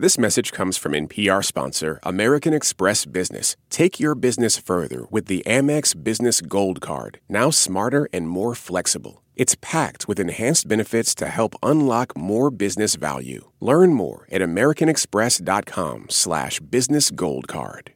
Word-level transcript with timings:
This 0.00 0.16
message 0.16 0.52
comes 0.52 0.76
from 0.76 0.92
NPR 0.92 1.44
sponsor 1.44 1.98
American 2.04 2.54
Express 2.54 3.04
Business. 3.04 3.56
Take 3.68 3.98
your 3.98 4.14
business 4.14 4.56
further 4.56 5.06
with 5.10 5.26
the 5.26 5.42
Amex 5.44 5.92
Business 6.04 6.40
Gold 6.40 6.80
Card, 6.80 7.18
now 7.28 7.50
smarter 7.50 8.08
and 8.12 8.28
more 8.28 8.54
flexible. 8.54 9.24
It's 9.34 9.56
packed 9.60 10.06
with 10.06 10.20
enhanced 10.20 10.68
benefits 10.68 11.16
to 11.16 11.26
help 11.26 11.56
unlock 11.64 12.16
more 12.16 12.52
business 12.52 12.94
value. 12.94 13.50
Learn 13.58 13.92
more 13.92 14.28
at 14.30 14.40
americanexpress.com 14.40 16.06
slash 16.10 16.60
business 16.60 17.10
gold 17.10 17.48
card. 17.48 17.92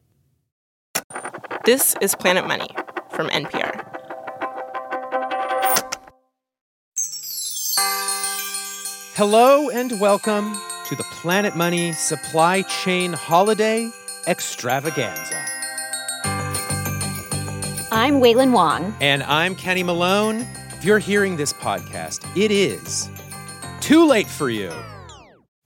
This 1.64 1.95
is 2.00 2.16
Planet 2.16 2.48
Money 2.48 2.71
from 3.11 3.29
NPR. 3.29 3.79
Hello 9.14 9.71
and 9.71 10.00
welcome 10.00 10.61
to 10.93 10.96
the 10.96 11.04
Planet 11.04 11.56
Money 11.56 11.93
Supply 11.93 12.61
Chain 12.61 13.14
Holiday 13.14 13.91
Extravaganza. 14.27 15.42
I'm 17.91 18.20
Wailin 18.20 18.52
Wong. 18.52 18.95
And 19.01 19.23
I'm 19.23 19.55
Kenny 19.55 19.82
Malone. 19.82 20.46
If 20.74 20.84
you're 20.84 20.98
hearing 20.98 21.37
this 21.37 21.55
podcast, 21.55 22.27
it 22.37 22.51
is 22.51 23.09
too 23.80 24.06
late 24.06 24.27
for 24.27 24.51
you. 24.51 24.70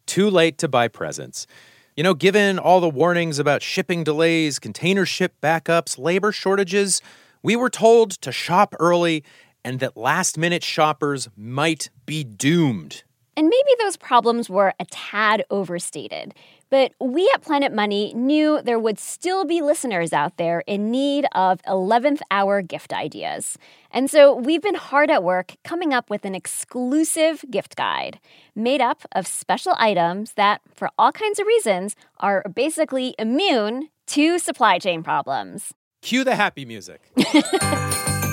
Too 0.07 0.31
late 0.31 0.59
to 0.59 0.69
buy 0.69 0.87
presents. 0.87 1.49
You 1.97 2.05
know, 2.05 2.15
given 2.15 2.61
all 2.61 2.79
the 2.81 2.89
warnings 2.89 3.41
about 3.41 3.65
shipping 3.65 4.05
delays, 4.05 4.61
container 4.61 5.05
ship 5.05 5.35
backups, 5.43 5.99
labor 5.99 6.31
shortages, 6.31 7.03
we 7.43 7.57
were 7.57 7.71
told 7.71 8.13
to 8.13 8.31
shop 8.31 8.77
early 8.79 9.25
and 9.65 9.81
that 9.81 9.97
last 9.97 10.39
minute 10.39 10.63
shoppers 10.63 11.29
might 11.37 11.91
be 12.05 12.23
doomed. 12.23 13.03
And 13.37 13.49
maybe 13.49 13.69
those 13.79 13.97
problems 13.97 14.49
were 14.49 14.73
a 14.81 14.87
tad 14.87 15.45
overstated. 15.51 16.35
But 16.69 16.93
we 17.01 17.31
at 17.35 17.43
Planet 17.43 17.73
Money 17.73 18.13
knew 18.15 18.61
there 18.63 18.79
would 18.79 18.99
still 18.99 19.45
be 19.45 19.63
listeners 19.63 20.13
out 20.13 20.37
there 20.37 20.65
in 20.67 20.91
need 20.91 21.27
of 21.33 21.63
11th 21.63 22.21
hour 22.31 22.61
gift 22.61 22.93
ideas. 22.93 23.57
And 23.93 24.11
so 24.11 24.35
we've 24.35 24.63
been 24.63 24.75
hard 24.75 25.11
at 25.11 25.23
work 25.23 25.55
coming 25.65 25.93
up 25.93 26.11
with 26.11 26.25
an 26.25 26.35
exclusive 26.35 27.45
gift 27.51 27.77
guide 27.77 28.19
made 28.55 28.81
up 28.81 29.03
of 29.13 29.27
special 29.27 29.75
items 29.79 30.33
that, 30.33 30.61
for 30.75 30.91
all 30.99 31.13
kinds 31.13 31.39
of 31.39 31.47
reasons, 31.47 31.95
are 32.19 32.43
basically 32.53 33.15
immune 33.19 33.91
to 34.09 34.39
supply 34.39 34.79
chain 34.79 35.03
problems. 35.03 35.73
Cue 36.03 36.25
the 36.25 36.37
happy 36.37 36.65
music. 36.65 37.01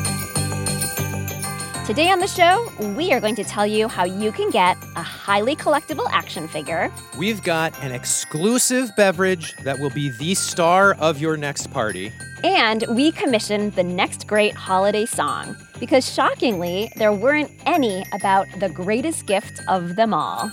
Today 1.85 2.09
on 2.09 2.19
the 2.19 2.27
show, 2.27 2.71
we 2.95 3.11
are 3.11 3.19
going 3.19 3.35
to 3.35 3.43
tell 3.43 3.67
you 3.67 3.89
how 3.89 4.05
you 4.05 4.31
can 4.31 4.49
get 4.51 4.77
a 4.95 5.03
highly 5.03 5.53
collectible 5.53 6.07
action 6.11 6.47
figure. 6.47 6.89
We've 7.17 7.43
got 7.43 7.77
an 7.83 7.91
exclusive 7.91 8.95
beverage 8.95 9.53
that 9.65 9.77
will 9.77 9.89
be 9.89 10.07
the 10.17 10.33
star 10.33 10.93
of 10.93 11.19
your 11.19 11.35
next 11.35 11.71
party. 11.71 12.13
And 12.41 12.85
we 12.87 13.11
commissioned 13.11 13.73
the 13.73 13.83
next 13.83 14.27
great 14.27 14.55
holiday 14.55 15.05
song 15.05 15.57
because 15.77 16.09
shockingly, 16.09 16.89
there 16.95 17.11
weren't 17.11 17.51
any 17.65 18.05
about 18.13 18.47
the 18.61 18.69
greatest 18.69 19.25
gift 19.25 19.59
of 19.67 19.97
them 19.97 20.13
all. 20.13 20.49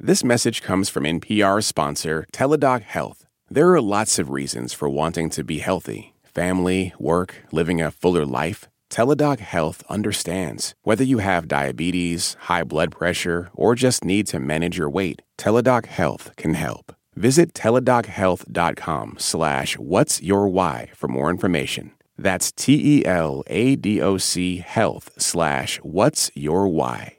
This 0.00 0.24
message 0.24 0.62
comes 0.62 0.88
from 0.88 1.04
NPR 1.04 1.62
sponsor 1.62 2.26
Teladoc 2.32 2.82
Health. 2.82 3.25
There 3.48 3.72
are 3.72 3.80
lots 3.80 4.18
of 4.18 4.30
reasons 4.30 4.72
for 4.72 4.88
wanting 4.88 5.30
to 5.30 5.44
be 5.44 5.60
healthy 5.60 6.12
family, 6.24 6.92
work, 6.98 7.36
living 7.52 7.80
a 7.80 7.90
fuller 7.90 8.26
life. 8.26 8.66
Teladoc 8.90 9.38
Health 9.38 9.82
understands. 9.88 10.74
Whether 10.82 11.04
you 11.04 11.18
have 11.18 11.48
diabetes, 11.48 12.36
high 12.40 12.64
blood 12.64 12.90
pressure, 12.92 13.48
or 13.54 13.74
just 13.74 14.04
need 14.04 14.26
to 14.28 14.38
manage 14.38 14.76
your 14.76 14.90
weight, 14.90 15.22
Teladoc 15.38 15.86
Health 15.86 16.32
can 16.36 16.54
help. 16.54 16.94
Visit 17.14 17.54
teladochealth.com 17.54 19.16
slash 19.18 19.78
what's 19.78 20.20
your 20.20 20.48
why 20.48 20.90
for 20.94 21.08
more 21.08 21.30
information. 21.30 21.92
That's 22.18 22.52
T-E-L-A-D-O-C 22.52 23.06
health 24.58 25.10
slash 25.18 25.78
what's 25.78 26.30
your 26.34 26.68
why. 26.68 27.16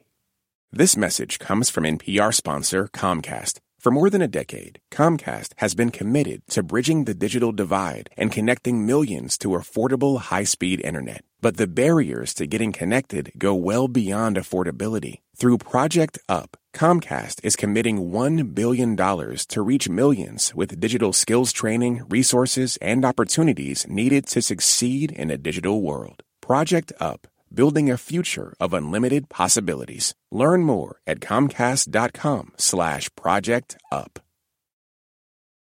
This 0.72 0.96
message 0.98 1.40
comes 1.40 1.70
from 1.70 1.86
NPR 1.86 2.34
sponsor 2.34 2.88
Comcast. 2.94 3.60
For 3.80 3.92
more 3.92 4.10
than 4.10 4.24
a 4.24 4.28
decade, 4.28 4.80
Comcast 4.90 5.54
has 5.58 5.76
been 5.76 5.92
committed 5.92 6.42
to 6.50 6.64
bridging 6.64 7.06
the 7.06 7.14
digital 7.14 7.52
divide 7.52 8.10
and 8.18 8.32
connecting 8.32 8.88
millions 8.88 9.38
to 9.40 9.50
affordable 9.50 10.20
high 10.20 10.46
speed 10.46 10.82
internet. 10.82 11.24
But 11.42 11.58
the 11.58 11.68
barriers 11.68 12.34
to 12.36 12.48
getting 12.48 12.72
connected 12.72 13.32
go 13.38 13.54
well 13.54 13.88
beyond 13.88 14.36
affordability. 14.36 15.22
Through 15.36 15.60
Project 15.60 16.18
Up, 16.28 16.58
Comcast 16.74 17.40
is 17.44 17.56
committing 17.56 18.10
$1 18.10 18.56
billion 18.56 18.96
to 18.96 19.62
reach 19.62 19.88
millions 19.88 20.56
with 20.56 20.80
digital 20.80 21.14
skills 21.14 21.54
training, 21.54 22.02
resources, 22.10 22.78
and 22.82 23.06
opportunities 23.06 23.88
needed 23.88 24.26
to 24.28 24.42
succeed 24.42 25.12
in 25.12 25.30
a 25.30 25.38
digital 25.38 25.84
world. 25.84 26.24
Project 26.42 26.92
Up 27.00 27.28
building 27.58 27.90
a 27.90 27.98
future 27.98 28.54
of 28.60 28.72
unlimited 28.72 29.28
possibilities. 29.28 30.14
Learn 30.32 30.64
more 30.64 31.02
at 31.06 31.20
comcast.com 31.20 32.54
slash 32.58 33.14
project 33.16 33.76
up. 33.92 34.20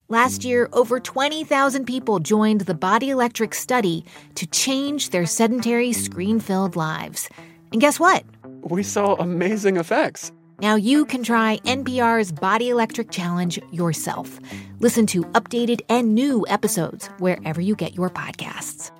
Last 0.08 0.46
year, 0.46 0.70
over 0.74 1.00
20,000 1.00 1.86
people 1.86 2.20
joined 2.20 2.62
the 2.62 2.76
Body 2.76 3.10
Electric 3.10 3.56
study 3.56 4.06
to 4.36 4.46
change 4.46 5.10
their 5.10 5.26
sedentary, 5.26 5.94
screen-filled 5.94 6.76
lives. 6.76 7.30
And 7.72 7.82
guess 7.82 8.00
what? 8.00 8.26
We 8.62 8.84
saw 8.84 9.16
amazing 9.16 9.78
effects. 9.78 10.32
Now 10.60 10.76
you 10.76 11.06
can 11.06 11.24
try 11.24 11.60
NPR's 11.66 12.32
Body 12.32 12.70
Electric 12.70 13.10
Challenge 13.10 13.60
yourself. 13.72 14.40
Listen 14.80 15.08
to 15.08 15.24
updated 15.32 15.82
and 15.90 16.14
new 16.14 16.46
episodes 16.48 17.08
wherever 17.18 17.62
you 17.62 17.76
get 17.76 17.96
your 17.96 18.12
podcasts. 18.12 18.92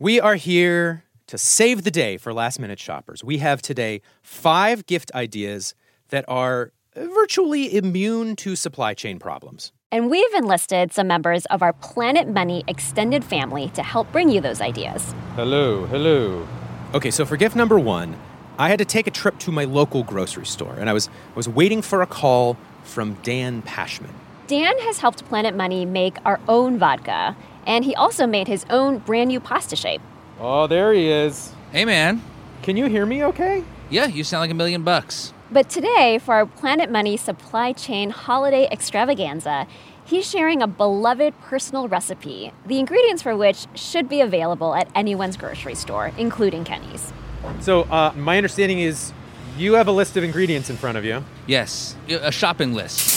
We 0.00 0.20
are 0.20 0.36
here 0.36 1.02
to 1.26 1.36
save 1.36 1.82
the 1.82 1.90
day 1.90 2.18
for 2.18 2.32
last 2.32 2.60
minute 2.60 2.78
shoppers. 2.78 3.24
We 3.24 3.38
have 3.38 3.60
today 3.60 4.00
five 4.22 4.86
gift 4.86 5.10
ideas 5.12 5.74
that 6.10 6.24
are 6.28 6.70
virtually 6.94 7.74
immune 7.74 8.36
to 8.36 8.54
supply 8.54 8.94
chain 8.94 9.18
problems. 9.18 9.72
And 9.90 10.08
we've 10.08 10.34
enlisted 10.34 10.92
some 10.92 11.08
members 11.08 11.46
of 11.46 11.62
our 11.62 11.72
Planet 11.72 12.28
Money 12.28 12.62
extended 12.68 13.24
family 13.24 13.70
to 13.70 13.82
help 13.82 14.12
bring 14.12 14.28
you 14.28 14.40
those 14.40 14.60
ideas. 14.60 15.16
Hello, 15.34 15.84
hello. 15.86 16.46
Okay, 16.94 17.10
so 17.10 17.26
for 17.26 17.36
gift 17.36 17.56
number 17.56 17.76
one, 17.76 18.16
I 18.56 18.68
had 18.68 18.78
to 18.78 18.84
take 18.84 19.08
a 19.08 19.10
trip 19.10 19.40
to 19.40 19.50
my 19.50 19.64
local 19.64 20.04
grocery 20.04 20.46
store, 20.46 20.76
and 20.78 20.88
I 20.88 20.92
was, 20.92 21.08
I 21.08 21.34
was 21.34 21.48
waiting 21.48 21.82
for 21.82 22.02
a 22.02 22.06
call 22.06 22.56
from 22.84 23.14
Dan 23.24 23.62
Pashman. 23.62 24.12
Dan 24.46 24.78
has 24.78 24.98
helped 24.98 25.24
Planet 25.24 25.56
Money 25.56 25.84
make 25.84 26.18
our 26.24 26.38
own 26.48 26.78
vodka, 26.78 27.36
and 27.68 27.84
he 27.84 27.94
also 27.94 28.26
made 28.26 28.48
his 28.48 28.64
own 28.70 28.98
brand 28.98 29.28
new 29.28 29.38
pasta 29.38 29.76
shape. 29.76 30.00
Oh, 30.40 30.66
there 30.66 30.92
he 30.92 31.08
is. 31.08 31.52
Hey, 31.70 31.84
man. 31.84 32.22
Can 32.62 32.76
you 32.76 32.86
hear 32.86 33.06
me 33.06 33.22
okay? 33.24 33.62
Yeah, 33.90 34.06
you 34.06 34.24
sound 34.24 34.40
like 34.40 34.50
a 34.50 34.54
million 34.54 34.82
bucks. 34.82 35.32
But 35.50 35.68
today, 35.70 36.18
for 36.18 36.34
our 36.34 36.46
Planet 36.46 36.90
Money 36.90 37.16
supply 37.16 37.72
chain 37.72 38.10
holiday 38.10 38.68
extravaganza, 38.70 39.66
he's 40.04 40.28
sharing 40.28 40.62
a 40.62 40.66
beloved 40.66 41.38
personal 41.42 41.88
recipe, 41.88 42.52
the 42.66 42.78
ingredients 42.78 43.22
for 43.22 43.36
which 43.36 43.66
should 43.74 44.08
be 44.08 44.20
available 44.20 44.74
at 44.74 44.88
anyone's 44.94 45.36
grocery 45.36 45.74
store, 45.74 46.12
including 46.18 46.64
Kenny's. 46.64 47.12
So, 47.60 47.82
uh, 47.82 48.12
my 48.16 48.36
understanding 48.36 48.80
is 48.80 49.12
you 49.56 49.74
have 49.74 49.88
a 49.88 49.92
list 49.92 50.16
of 50.16 50.24
ingredients 50.24 50.70
in 50.70 50.76
front 50.76 50.98
of 50.98 51.04
you. 51.04 51.24
Yes, 51.46 51.96
a 52.08 52.32
shopping 52.32 52.74
list. 52.74 53.16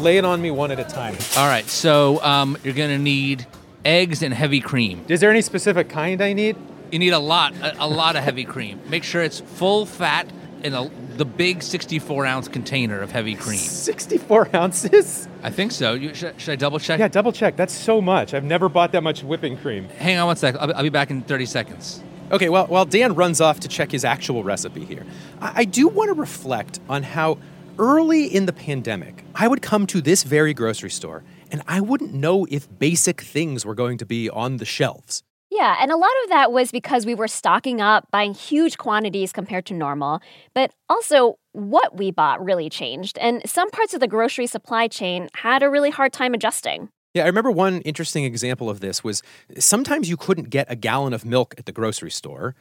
Lay 0.00 0.18
it 0.18 0.24
on 0.24 0.42
me 0.42 0.50
one 0.50 0.70
at 0.70 0.78
a 0.78 0.84
time. 0.84 1.16
All 1.36 1.48
right, 1.48 1.66
so 1.68 2.22
um, 2.22 2.56
you're 2.62 2.74
going 2.74 2.90
to 2.90 2.98
need 2.98 3.46
eggs 3.86 4.22
and 4.22 4.34
heavy 4.34 4.60
cream. 4.60 5.04
Is 5.08 5.20
there 5.20 5.30
any 5.30 5.40
specific 5.40 5.88
kind 5.88 6.20
I 6.20 6.32
need? 6.32 6.56
You 6.90 6.98
need 6.98 7.12
a 7.12 7.18
lot, 7.18 7.54
a, 7.62 7.84
a 7.84 7.88
lot 7.88 8.16
of 8.16 8.24
heavy 8.24 8.44
cream. 8.44 8.80
Make 8.88 9.04
sure 9.04 9.22
it's 9.22 9.40
full 9.40 9.86
fat 9.86 10.28
in 10.64 10.74
a, 10.74 10.90
the 11.16 11.24
big 11.24 11.62
64 11.62 12.26
ounce 12.26 12.48
container 12.48 13.00
of 13.00 13.12
heavy 13.12 13.36
cream. 13.36 13.58
64 13.58 14.54
ounces? 14.54 15.28
I 15.42 15.50
think 15.50 15.70
so. 15.70 15.94
You, 15.94 16.12
should, 16.14 16.38
should, 16.40 16.52
I 16.52 16.56
double 16.56 16.80
check? 16.80 16.98
Yeah, 16.98 17.08
double 17.08 17.32
check. 17.32 17.56
That's 17.56 17.72
so 17.72 18.02
much. 18.02 18.34
I've 18.34 18.44
never 18.44 18.68
bought 18.68 18.92
that 18.92 19.02
much 19.02 19.22
whipping 19.22 19.56
cream. 19.56 19.88
Hang 19.88 20.18
on 20.18 20.26
one 20.26 20.36
sec. 20.36 20.56
I'll, 20.58 20.74
I'll 20.74 20.82
be 20.82 20.88
back 20.88 21.10
in 21.10 21.22
30 21.22 21.46
seconds. 21.46 22.02
Okay, 22.32 22.48
well, 22.48 22.66
while 22.66 22.84
Dan 22.84 23.14
runs 23.14 23.40
off 23.40 23.60
to 23.60 23.68
check 23.68 23.92
his 23.92 24.04
actual 24.04 24.42
recipe 24.42 24.84
here, 24.84 25.06
I, 25.40 25.52
I 25.56 25.64
do 25.64 25.86
want 25.86 26.08
to 26.08 26.14
reflect 26.14 26.80
on 26.88 27.04
how 27.04 27.38
early 27.78 28.26
in 28.26 28.46
the 28.46 28.52
pandemic, 28.52 29.24
I 29.34 29.46
would 29.46 29.62
come 29.62 29.86
to 29.88 30.00
this 30.00 30.24
very 30.24 30.54
grocery 30.54 30.90
store 30.90 31.22
and 31.56 31.64
I 31.66 31.80
wouldn't 31.80 32.12
know 32.12 32.46
if 32.50 32.68
basic 32.78 33.22
things 33.22 33.64
were 33.64 33.74
going 33.74 33.96
to 33.96 34.04
be 34.04 34.28
on 34.28 34.58
the 34.58 34.66
shelves. 34.66 35.22
Yeah, 35.50 35.78
and 35.80 35.90
a 35.90 35.96
lot 35.96 36.10
of 36.24 36.28
that 36.28 36.52
was 36.52 36.70
because 36.70 37.06
we 37.06 37.14
were 37.14 37.28
stocking 37.28 37.80
up, 37.80 38.10
buying 38.10 38.34
huge 38.34 38.76
quantities 38.76 39.32
compared 39.32 39.64
to 39.66 39.74
normal. 39.74 40.20
But 40.54 40.72
also, 40.90 41.38
what 41.52 41.96
we 41.96 42.10
bought 42.10 42.44
really 42.44 42.68
changed, 42.68 43.16
and 43.16 43.40
some 43.48 43.70
parts 43.70 43.94
of 43.94 44.00
the 44.00 44.06
grocery 44.06 44.46
supply 44.46 44.86
chain 44.86 45.30
had 45.32 45.62
a 45.62 45.70
really 45.70 45.88
hard 45.88 46.12
time 46.12 46.34
adjusting. 46.34 46.90
Yeah, 47.14 47.22
I 47.22 47.26
remember 47.26 47.50
one 47.50 47.80
interesting 47.82 48.24
example 48.24 48.68
of 48.68 48.80
this 48.80 49.02
was 49.02 49.22
sometimes 49.58 50.10
you 50.10 50.18
couldn't 50.18 50.50
get 50.50 50.70
a 50.70 50.76
gallon 50.76 51.14
of 51.14 51.24
milk 51.24 51.54
at 51.56 51.64
the 51.64 51.72
grocery 51.72 52.10
store, 52.10 52.54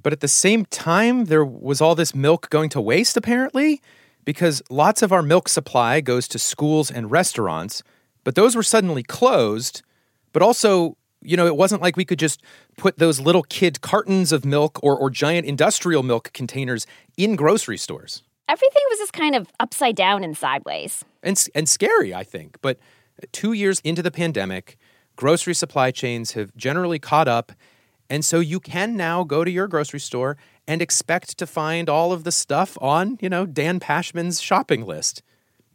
but 0.00 0.12
at 0.12 0.20
the 0.20 0.28
same 0.28 0.66
time, 0.66 1.24
there 1.24 1.44
was 1.44 1.80
all 1.80 1.96
this 1.96 2.14
milk 2.14 2.48
going 2.50 2.68
to 2.68 2.80
waste, 2.80 3.16
apparently, 3.16 3.82
because 4.24 4.62
lots 4.70 5.02
of 5.02 5.10
our 5.10 5.22
milk 5.22 5.48
supply 5.48 6.00
goes 6.00 6.28
to 6.28 6.38
schools 6.38 6.92
and 6.92 7.10
restaurants, 7.10 7.82
but 8.26 8.34
those 8.34 8.56
were 8.56 8.62
suddenly 8.64 9.04
closed. 9.04 9.82
But 10.32 10.42
also, 10.42 10.96
you 11.22 11.36
know, 11.36 11.46
it 11.46 11.54
wasn't 11.54 11.80
like 11.80 11.96
we 11.96 12.04
could 12.04 12.18
just 12.18 12.42
put 12.76 12.98
those 12.98 13.20
little 13.20 13.44
kid 13.44 13.80
cartons 13.82 14.32
of 14.32 14.44
milk 14.44 14.80
or, 14.82 14.98
or 14.98 15.10
giant 15.10 15.46
industrial 15.46 16.02
milk 16.02 16.32
containers 16.32 16.88
in 17.16 17.36
grocery 17.36 17.78
stores. 17.78 18.24
Everything 18.48 18.82
was 18.90 18.98
just 18.98 19.12
kind 19.12 19.36
of 19.36 19.46
upside 19.60 19.94
down 19.94 20.24
and 20.24 20.36
sideways. 20.36 21.04
And, 21.22 21.40
and 21.54 21.68
scary, 21.68 22.12
I 22.12 22.24
think. 22.24 22.58
But 22.62 22.80
two 23.30 23.52
years 23.52 23.78
into 23.84 24.02
the 24.02 24.10
pandemic, 24.10 24.76
grocery 25.14 25.54
supply 25.54 25.92
chains 25.92 26.32
have 26.32 26.52
generally 26.56 26.98
caught 26.98 27.28
up. 27.28 27.52
And 28.10 28.24
so 28.24 28.40
you 28.40 28.58
can 28.58 28.96
now 28.96 29.22
go 29.22 29.44
to 29.44 29.50
your 29.52 29.68
grocery 29.68 30.00
store 30.00 30.36
and 30.66 30.82
expect 30.82 31.38
to 31.38 31.46
find 31.46 31.88
all 31.88 32.10
of 32.10 32.24
the 32.24 32.32
stuff 32.32 32.76
on, 32.80 33.18
you 33.20 33.28
know, 33.28 33.46
Dan 33.46 33.78
Pashman's 33.78 34.40
shopping 34.40 34.84
list, 34.84 35.22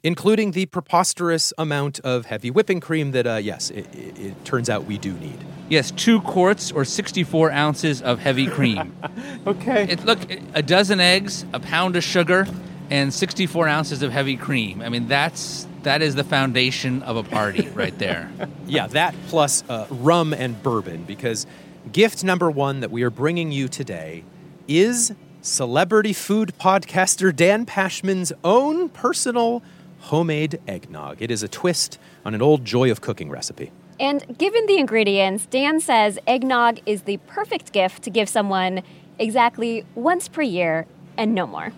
including 0.04 0.52
the 0.52 0.66
preposterous 0.68 1.54
amount 1.58 2.00
of 2.00 2.26
heavy 2.26 2.50
whipping 2.50 2.80
cream 2.80 3.12
that, 3.12 3.28
uh, 3.28 3.36
yes, 3.36 3.70
it, 3.70 3.88
it, 3.94 4.20
it 4.20 4.46
turns 4.46 4.70
out 4.70 4.86
we 4.86 4.98
do 4.98 5.14
need. 5.14 5.38
Yes, 5.70 5.92
two 5.92 6.20
quarts 6.22 6.72
or 6.72 6.84
64 6.84 7.52
ounces 7.52 8.02
of 8.02 8.20
heavy 8.20 8.48
cream. 8.48 8.96
Okay. 9.48 9.88
it, 9.90 10.06
look, 10.06 10.20
a 10.54 10.62
dozen 10.62 11.00
eggs, 11.00 11.46
a 11.52 11.60
pound 11.60 11.96
of 11.96 12.04
sugar, 12.04 12.46
and 12.92 13.12
64 13.12 13.68
ounces 13.68 14.04
of 14.04 14.12
heavy 14.12 14.38
cream. 14.38 14.82
I 14.84 14.90
mean, 14.90 15.08
that's 15.08 15.68
that 15.82 16.04
is 16.04 16.14
the 16.14 16.24
foundation 16.24 17.02
of 17.02 17.18
a 17.18 17.24
party 17.24 17.68
right 17.74 17.98
there. 17.98 18.32
Yeah, 18.68 18.86
that 18.88 19.16
plus 19.30 19.64
uh, 19.68 19.88
rum 19.90 20.32
and 20.34 20.62
bourbon, 20.62 21.06
because 21.06 21.48
gift 21.92 22.24
number 22.24 22.52
one 22.52 22.82
that 22.82 22.92
we 22.92 23.02
are 23.02 23.10
bringing 23.10 23.52
you 23.52 23.68
today 23.68 24.24
is 24.68 25.12
celebrity 25.42 26.14
food 26.14 26.54
podcaster 26.60 27.36
Dan 27.36 27.66
Pashman's 27.66 28.32
own 28.44 28.90
personal 28.90 29.64
homemade 30.02 30.60
eggnog. 30.68 31.22
It 31.22 31.32
is 31.32 31.44
a 31.44 31.48
twist 31.48 31.98
on 32.26 32.34
an 32.36 32.42
old 32.42 32.66
joy 32.66 32.92
of 32.92 33.02
cooking 33.02 33.30
recipe. 33.30 33.72
And 34.00 34.38
given 34.38 34.66
the 34.66 34.78
ingredients, 34.78 35.46
Dan 35.46 35.80
says 35.80 36.18
eggnog 36.28 36.80
is 36.86 37.04
the 37.04 37.18
perfect 37.28 37.72
gift 37.72 38.04
to 38.04 38.10
give 38.10 38.28
someone 38.28 38.82
exactly 39.20 39.86
once 39.96 40.28
per 40.28 40.42
year 40.42 40.86
and 41.18 41.36
no 41.36 41.46
more. 41.46 41.72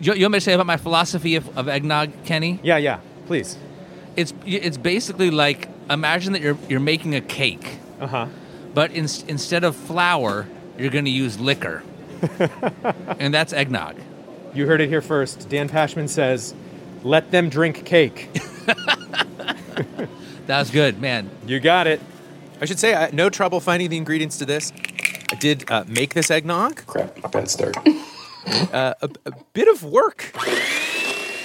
You, 0.00 0.14
you 0.14 0.24
want 0.24 0.32
me 0.32 0.36
to 0.38 0.44
say 0.44 0.52
about 0.52 0.66
my 0.66 0.76
philosophy 0.76 1.36
of, 1.36 1.56
of 1.56 1.68
eggnog, 1.68 2.10
Kenny? 2.24 2.60
Yeah, 2.62 2.76
yeah, 2.76 3.00
please. 3.26 3.56
It's 4.16 4.34
it's 4.44 4.76
basically 4.76 5.30
like 5.30 5.68
imagine 5.88 6.32
that 6.34 6.42
you're 6.42 6.58
you're 6.68 6.80
making 6.80 7.14
a 7.14 7.20
cake, 7.20 7.78
Uh 8.00 8.06
huh. 8.06 8.26
but 8.74 8.90
in, 8.90 9.04
instead 9.28 9.62
of 9.64 9.76
flour, 9.76 10.46
you're 10.78 10.90
going 10.90 11.04
to 11.04 11.10
use 11.10 11.38
liquor, 11.38 11.82
and 13.18 13.32
that's 13.32 13.52
eggnog. 13.52 13.96
You 14.52 14.66
heard 14.66 14.80
it 14.80 14.88
here 14.88 15.00
first. 15.00 15.48
Dan 15.48 15.68
Pashman 15.68 16.08
says, 16.08 16.54
let 17.02 17.30
them 17.30 17.48
drink 17.48 17.84
cake. 17.84 18.30
That 20.50 20.58
was 20.58 20.72
good, 20.72 21.00
man. 21.00 21.30
You 21.46 21.60
got 21.60 21.86
it. 21.86 22.00
I 22.60 22.64
should 22.64 22.80
say, 22.80 22.92
I, 22.92 23.10
no 23.12 23.30
trouble 23.30 23.60
finding 23.60 23.88
the 23.88 23.96
ingredients 23.96 24.36
to 24.38 24.44
this. 24.44 24.72
I 25.30 25.36
did 25.36 25.70
uh, 25.70 25.84
make 25.86 26.14
this 26.14 26.28
eggnog. 26.28 26.84
Crap, 26.86 27.30
bad 27.30 27.48
start. 27.48 27.76
Uh, 28.72 28.94
a, 29.02 29.10
a 29.26 29.32
bit 29.52 29.68
of 29.68 29.84
work. 29.84 30.32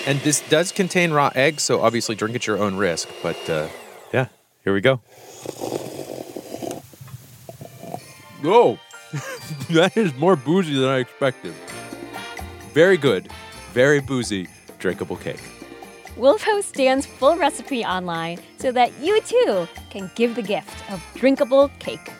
And 0.08 0.18
this 0.22 0.40
does 0.50 0.72
contain 0.72 1.12
raw 1.12 1.30
eggs, 1.36 1.62
so 1.62 1.82
obviously 1.82 2.16
drink 2.16 2.36
at 2.36 2.48
your 2.48 2.58
own 2.58 2.78
risk. 2.78 3.10
But 3.22 3.50
uh, 3.50 3.68
yeah, 4.14 4.28
here 4.64 4.74
we 4.74 4.80
go. 4.80 5.02
Oh, 8.44 8.80
that 9.72 9.92
is 9.98 10.16
more 10.16 10.38
boozy 10.38 10.80
than 10.80 10.90
I 10.90 11.00
expected. 11.00 11.54
Very 12.74 12.96
good, 12.98 13.30
very 13.74 14.00
boozy, 14.00 14.48
drinkable 14.80 15.18
cake. 15.18 15.42
We'll 16.18 16.38
post 16.38 16.76
Dan's 16.76 17.06
full 17.06 17.36
recipe 17.36 17.84
online 17.84 18.40
so 18.58 18.72
that 18.72 18.92
you 19.02 19.20
too 19.22 19.68
can 19.90 20.10
give 20.16 20.36
the 20.36 20.42
gift 20.42 20.92
of 20.92 21.04
drinkable 21.16 21.70
cake. 21.80 22.12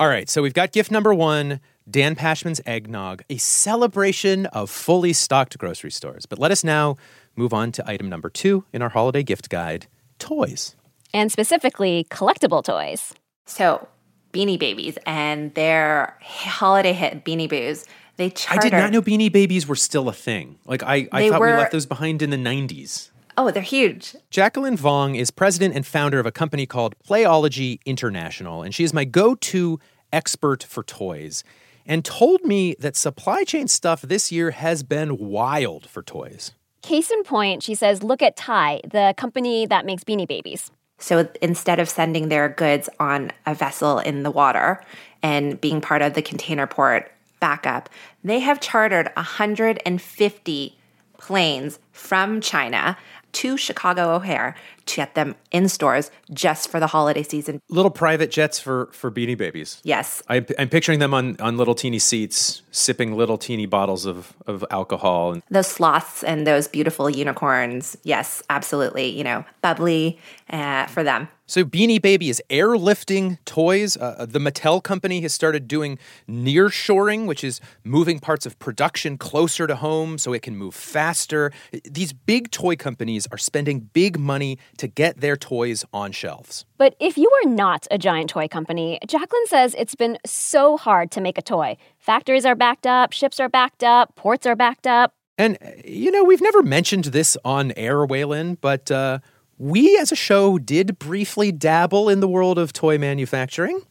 All 0.00 0.08
right, 0.08 0.28
so 0.28 0.42
we've 0.42 0.54
got 0.54 0.72
gift 0.72 0.90
number 0.90 1.12
one 1.12 1.60
Dan 1.90 2.14
Pashman's 2.14 2.60
eggnog, 2.66 3.22
a 3.30 3.38
celebration 3.38 4.46
of 4.46 4.70
fully 4.70 5.12
stocked 5.12 5.56
grocery 5.58 5.90
stores. 5.90 6.26
But 6.26 6.38
let 6.38 6.50
us 6.50 6.62
now 6.62 6.96
move 7.34 7.54
on 7.54 7.72
to 7.72 7.88
item 7.88 8.08
number 8.08 8.28
two 8.28 8.64
in 8.72 8.82
our 8.82 8.90
holiday 8.90 9.22
gift 9.22 9.48
guide 9.48 9.86
toys. 10.18 10.76
And 11.14 11.32
specifically, 11.32 12.06
collectible 12.10 12.62
toys. 12.62 13.14
So, 13.46 13.88
Beanie 14.32 14.58
Babies 14.58 14.98
and 15.06 15.54
their 15.54 16.18
holiday 16.20 16.92
hit 16.92 17.24
Beanie 17.24 17.48
Boos. 17.48 17.84
They 18.18 18.32
I 18.50 18.58
did 18.58 18.72
not 18.72 18.90
know 18.90 19.00
Beanie 19.00 19.30
Babies 19.30 19.68
were 19.68 19.76
still 19.76 20.08
a 20.08 20.12
thing. 20.12 20.58
Like, 20.66 20.82
I, 20.82 21.08
I 21.12 21.22
They 21.22 21.30
thought 21.30 21.40
we 21.40 21.46
left 21.46 21.70
those 21.70 21.86
behind 21.86 22.20
in 22.20 22.30
the 22.30 22.36
90s. 22.36 23.10
Oh, 23.36 23.52
they're 23.52 23.62
huge. 23.62 24.16
Jacqueline 24.28 24.76
Vong 24.76 25.16
is 25.16 25.30
president 25.30 25.76
and 25.76 25.86
founder 25.86 26.18
of 26.18 26.26
a 26.26 26.32
company 26.32 26.66
called 26.66 26.96
Playology 27.08 27.78
International, 27.86 28.64
and 28.64 28.74
she 28.74 28.82
is 28.82 28.92
my 28.92 29.04
go 29.04 29.36
to 29.36 29.78
expert 30.12 30.64
for 30.64 30.82
toys 30.82 31.44
and 31.86 32.04
told 32.04 32.44
me 32.44 32.74
that 32.80 32.96
supply 32.96 33.44
chain 33.44 33.68
stuff 33.68 34.02
this 34.02 34.32
year 34.32 34.50
has 34.50 34.82
been 34.82 35.16
wild 35.16 35.88
for 35.88 36.02
toys. 36.02 36.50
Case 36.82 37.12
in 37.12 37.22
point, 37.22 37.62
she 37.62 37.76
says, 37.76 38.02
look 38.02 38.20
at 38.20 38.36
Ty, 38.36 38.80
the 38.90 39.14
company 39.16 39.64
that 39.66 39.86
makes 39.86 40.02
beanie 40.02 40.26
babies. 40.26 40.72
So 40.98 41.28
instead 41.40 41.78
of 41.78 41.88
sending 41.88 42.30
their 42.30 42.48
goods 42.48 42.88
on 42.98 43.30
a 43.46 43.54
vessel 43.54 44.00
in 44.00 44.24
the 44.24 44.32
water 44.32 44.82
and 45.22 45.60
being 45.60 45.80
part 45.80 46.02
of 46.02 46.14
the 46.14 46.22
container 46.22 46.66
port 46.66 47.12
backup, 47.40 47.88
they 48.24 48.40
have 48.40 48.60
chartered 48.60 49.10
150 49.16 50.78
planes 51.18 51.78
from 51.92 52.40
China 52.40 52.96
to 53.32 53.56
Chicago 53.56 54.14
O'Hare 54.14 54.54
to 54.86 54.96
get 54.96 55.14
them 55.14 55.34
in 55.50 55.68
stores 55.68 56.10
just 56.32 56.70
for 56.70 56.80
the 56.80 56.86
holiday 56.86 57.22
season. 57.22 57.60
Little 57.68 57.90
private 57.90 58.30
jets 58.30 58.58
for, 58.58 58.88
for 58.92 59.10
Beanie 59.10 59.36
Babies. 59.36 59.80
Yes. 59.84 60.22
I, 60.28 60.44
I'm 60.58 60.68
picturing 60.68 60.98
them 60.98 61.12
on, 61.12 61.36
on 61.38 61.56
little 61.56 61.74
teeny 61.74 61.98
seats, 61.98 62.62
sipping 62.70 63.16
little 63.16 63.36
teeny 63.36 63.66
bottles 63.66 64.06
of, 64.06 64.34
of 64.46 64.64
alcohol. 64.70 65.32
And 65.32 65.42
Those 65.50 65.66
sloths 65.66 66.24
and 66.24 66.46
those 66.46 66.68
beautiful 66.68 67.10
unicorns. 67.10 67.98
Yes, 68.02 68.42
absolutely. 68.48 69.08
You 69.08 69.24
know, 69.24 69.44
bubbly 69.60 70.18
uh, 70.50 70.86
for 70.86 71.02
them. 71.02 71.28
So 71.46 71.64
Beanie 71.64 72.00
Baby 72.00 72.28
is 72.28 72.42
airlifting 72.50 73.38
toys. 73.46 73.96
Uh, 73.96 74.26
the 74.28 74.38
Mattel 74.38 74.82
company 74.82 75.22
has 75.22 75.32
started 75.32 75.66
doing 75.66 75.98
nearshoring, 76.28 77.26
which 77.26 77.42
is 77.42 77.58
moving 77.84 78.18
parts 78.18 78.44
of 78.44 78.58
production 78.58 79.16
closer 79.16 79.66
to 79.66 79.76
home 79.76 80.18
so 80.18 80.34
it 80.34 80.42
can 80.42 80.56
move 80.56 80.74
faster. 80.74 81.50
These 81.84 82.12
big 82.12 82.50
toy 82.50 82.76
companies 82.76 83.26
are 83.32 83.38
spending 83.38 83.88
big 83.92 84.18
money 84.18 84.58
to 84.76 84.88
get 84.88 85.20
their 85.20 85.36
toys 85.36 85.86
on 85.92 86.12
shelves. 86.12 86.66
But 86.76 86.94
if 87.00 87.16
you 87.16 87.30
are 87.42 87.48
not 87.48 87.86
a 87.90 87.96
giant 87.96 88.28
toy 88.28 88.46
company, 88.46 88.98
Jacqueline 89.06 89.46
says 89.46 89.74
it's 89.78 89.94
been 89.94 90.18
so 90.26 90.76
hard 90.76 91.10
to 91.12 91.20
make 91.22 91.38
a 91.38 91.42
toy. 91.42 91.78
Factories 91.98 92.44
are 92.44 92.54
backed 92.54 92.86
up, 92.86 93.12
ships 93.12 93.40
are 93.40 93.48
backed 93.48 93.82
up, 93.82 94.14
ports 94.16 94.44
are 94.44 94.56
backed 94.56 94.86
up. 94.86 95.12
And, 95.38 95.56
uh, 95.62 95.70
you 95.84 96.10
know, 96.10 96.24
we've 96.24 96.40
never 96.40 96.62
mentioned 96.62 97.04
this 97.04 97.36
on 97.44 97.72
air, 97.76 98.06
Wailin, 98.06 98.58
but 98.60 98.90
uh, 98.90 99.20
we 99.58 99.98
as 99.98 100.12
a 100.12 100.16
show 100.16 100.58
did 100.58 100.98
briefly 100.98 101.52
dabble 101.52 102.08
in 102.08 102.20
the 102.20 102.28
world 102.28 102.58
of 102.58 102.72
toy 102.72 102.96
manufacturing. 102.96 103.82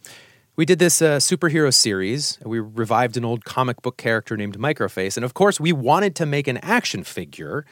We 0.56 0.66
did 0.66 0.80
this 0.80 1.02
uh, 1.02 1.18
superhero 1.18 1.72
series. 1.72 2.40
We 2.44 2.60
revived 2.60 3.16
an 3.16 3.26
old 3.26 3.46
comic 3.46 3.82
book 3.82 3.98
character 3.98 4.36
named 4.36 4.58
Microface. 4.58 5.16
And 5.16 5.24
of 5.24 5.34
course, 5.34 5.60
we 5.60 5.72
wanted 5.72 6.16
to 6.16 6.26
make 6.26 6.48
an 6.48 6.58
action 6.58 7.04
figure, 7.04 7.66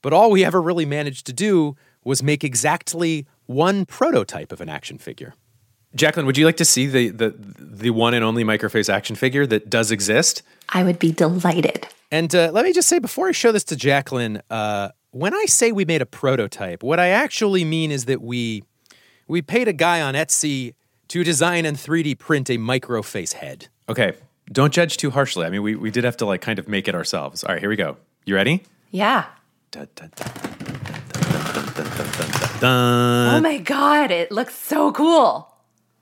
but 0.00 0.12
all 0.12 0.30
we 0.30 0.44
ever 0.44 0.62
really 0.62 0.86
managed 0.86 1.26
to 1.26 1.32
do 1.32 1.76
was 2.04 2.22
make 2.22 2.42
exactly 2.42 3.26
one 3.46 3.84
prototype 3.84 4.52
of 4.52 4.60
an 4.60 4.68
action 4.68 4.96
figure. 4.96 5.34
Jacqueline, 5.94 6.26
would 6.26 6.38
you 6.38 6.46
like 6.46 6.56
to 6.58 6.64
see 6.64 6.86
the, 6.86 7.08
the, 7.08 7.34
the 7.58 7.90
one 7.90 8.14
and 8.14 8.24
only 8.24 8.44
Microface 8.44 8.88
action 8.88 9.16
figure 9.16 9.46
that 9.46 9.68
does 9.68 9.90
exist? 9.90 10.42
I 10.68 10.84
would 10.84 10.98
be 10.98 11.10
delighted. 11.10 11.86
And 12.10 12.34
uh, 12.34 12.50
let 12.52 12.64
me 12.64 12.72
just 12.72 12.88
say 12.88 12.98
before 12.98 13.28
I 13.28 13.32
show 13.32 13.50
this 13.52 13.64
to 13.64 13.76
Jacqueline, 13.76 14.40
uh, 14.48 14.90
when 15.16 15.34
I 15.34 15.46
say 15.46 15.72
we 15.72 15.84
made 15.84 16.02
a 16.02 16.06
prototype, 16.06 16.82
what 16.82 17.00
I 17.00 17.08
actually 17.08 17.64
mean 17.64 17.90
is 17.90 18.04
that 18.04 18.20
we 18.20 18.62
we 19.26 19.42
paid 19.42 19.66
a 19.66 19.72
guy 19.72 20.00
on 20.00 20.14
Etsy 20.14 20.74
to 21.08 21.24
design 21.24 21.64
and 21.64 21.76
3D 21.76 22.18
print 22.18 22.50
a 22.50 22.58
micro 22.58 23.02
face 23.02 23.32
head. 23.32 23.68
Okay. 23.88 24.12
Don't 24.52 24.72
judge 24.72 24.96
too 24.96 25.10
harshly. 25.10 25.44
I 25.44 25.50
mean, 25.50 25.62
we, 25.62 25.74
we 25.74 25.90
did 25.90 26.04
have 26.04 26.16
to 26.18 26.26
like 26.26 26.40
kind 26.40 26.58
of 26.58 26.68
make 26.68 26.86
it 26.86 26.94
ourselves. 26.94 27.42
All 27.42 27.52
right, 27.52 27.60
here 27.60 27.68
we 27.68 27.76
go. 27.76 27.96
You 28.24 28.34
ready? 28.34 28.62
Yeah. 28.90 29.24
Oh 32.62 33.40
my 33.42 33.58
God, 33.58 34.10
it 34.10 34.30
looks 34.30 34.54
so 34.54 34.92
cool. 34.92 35.52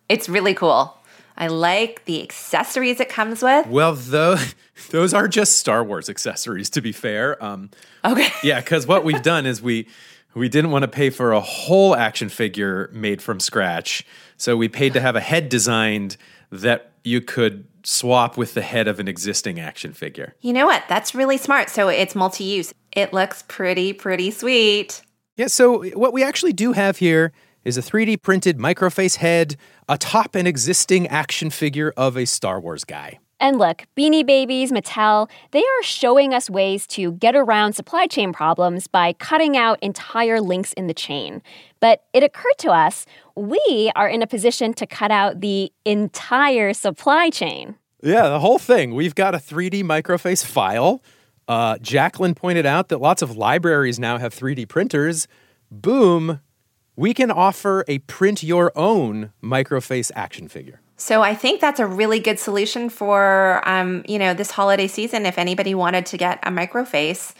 It's 0.09 0.29
really 0.29 0.55
cool. 0.55 0.97
I 1.37 1.49
like 1.49 2.05
the 2.05 2.23
accessories 2.23 3.01
it 3.01 3.09
comes 3.09 3.43
with. 3.43 3.67
Well, 3.67 3.95
though, 3.95 4.37
those 4.91 5.13
are 5.13 5.29
just 5.29 5.59
Star 5.59 5.83
Wars 5.83 6.09
accessories, 6.09 6.71
to 6.71 6.81
be 6.81 6.93
fair. 6.93 7.43
Um, 7.43 7.71
Okay. 8.05 8.29
yeah, 8.43 8.61
because 8.61 8.87
what 8.87 9.05
we've 9.05 9.23
done 9.23 9.47
is 9.47 9.63
we 9.63 9.87
We 10.35 10.49
didn't 10.49 10.73
want 10.73 10.83
to 10.83 10.89
pay 10.89 11.11
for 11.11 11.33
a 11.33 11.41
whole 11.41 11.95
action 11.95 12.29
figure 12.29 12.91
made 12.93 13.23
from 13.23 13.39
scratch, 13.41 14.05
so 14.37 14.57
we 14.57 14.69
paid 14.69 14.93
to 14.95 15.01
have 15.01 15.15
a 15.17 15.21
head 15.21 15.49
designed 15.49 16.17
that 16.51 16.91
you 17.05 17.21
could 17.21 17.67
swap 17.85 18.37
with 18.37 18.55
the 18.55 18.63
head 18.63 18.89
of 18.89 18.99
an 18.99 19.07
existing 19.09 19.61
action 19.61 19.93
figure. 19.93 20.35
You 20.41 20.53
know 20.53 20.67
what? 20.67 20.83
That's 20.89 21.15
really 21.15 21.37
smart. 21.37 21.71
So 21.71 21.89
it's 21.89 22.15
multi 22.15 22.45
use. 22.45 22.73
It 22.93 23.13
looks 23.13 23.43
pretty, 23.47 23.93
pretty 23.93 24.31
sweet. 24.33 25.03
Yeah, 25.37 25.49
so 25.49 25.85
what 25.91 26.13
we 26.13 26.23
actually 26.25 26.53
do 26.53 26.73
have 26.73 26.97
here 26.99 27.33
is 27.65 27.79
a 27.79 27.83
3D 27.83 28.23
printed 28.23 28.59
microface 28.59 29.17
head 29.17 29.57
atop 29.89 30.35
an 30.35 30.47
existing 30.47 31.07
action 31.09 31.51
figure 31.51 31.93
of 31.97 32.17
a 32.17 32.25
Star 32.25 32.61
Wars 32.61 32.85
guy. 32.85 33.19
And 33.41 33.59
look, 33.59 33.85
Beanie 33.97 34.25
Babies, 34.25 34.73
Mattel, 34.73 35.29
they 35.51 35.61
are 35.61 35.83
showing 35.83 36.33
us 36.33 36.49
ways 36.49 36.87
to 36.89 37.13
get 37.13 37.35
around 37.35 37.75
supply 37.75 38.07
chain 38.07 38.33
problems 38.33 38.87
by 38.87 39.13
cutting 39.15 39.57
out 39.57 39.79
entire 39.83 40.41
links 40.41 40.73
in 40.75 40.87
the 40.87 40.95
chain. 40.95 41.43
But 41.81 42.05
it 42.13 42.23
occurred 42.23 42.59
to 42.59 42.71
us 42.71 43.07
we 43.37 43.91
are 43.97 44.09
in 44.09 44.23
a 44.23 44.27
position 44.27 44.73
to 44.75 44.87
cut 44.87 45.11
out 45.11 45.41
the 45.41 45.73
entire 45.85 46.73
supply 46.73 47.29
chain. 47.31 47.75
Yeah, 48.03 48.29
the 48.29 48.41
whole 48.41 48.59
thing. 48.59 48.95
We've 48.95 49.15
got 49.15 49.35
a 49.35 49.39
3D 49.39 49.83
microface 49.83 50.45
file. 50.45 51.03
Uh, 51.49 51.79
Jacqueline 51.79 52.35
pointed 52.35 52.65
out 52.65 52.89
that 52.89 52.99
lots 52.99 53.23
of 53.23 53.37
libraries 53.37 53.99
now 53.99 54.19
have 54.19 54.35
3D 54.35 54.69
printers. 54.69 55.27
Boom, 55.71 56.41
we 56.97 57.15
can 57.15 57.31
offer 57.31 57.85
a 57.89 57.99
print 58.01 58.43
your 58.43 58.73
own 58.77 59.33
microface 59.43 60.11
action 60.15 60.49
figure. 60.49 60.81
So 60.97 61.23
I 61.23 61.35
think 61.35 61.61
that's 61.61 61.81
a 61.81 61.87
really 61.87 62.21
good 62.21 62.39
solution 62.39 62.89
for 62.89 63.67
um, 63.69 64.05
you 64.07 64.19
know 64.19 64.33
this 64.35 64.51
holiday 64.51 64.87
season. 64.87 65.27
If 65.27 65.39
anybody 65.39 65.75
wanted 65.75 66.07
to 66.07 66.17
get 66.17 66.39
a 66.43 66.51
microface, 66.51 67.35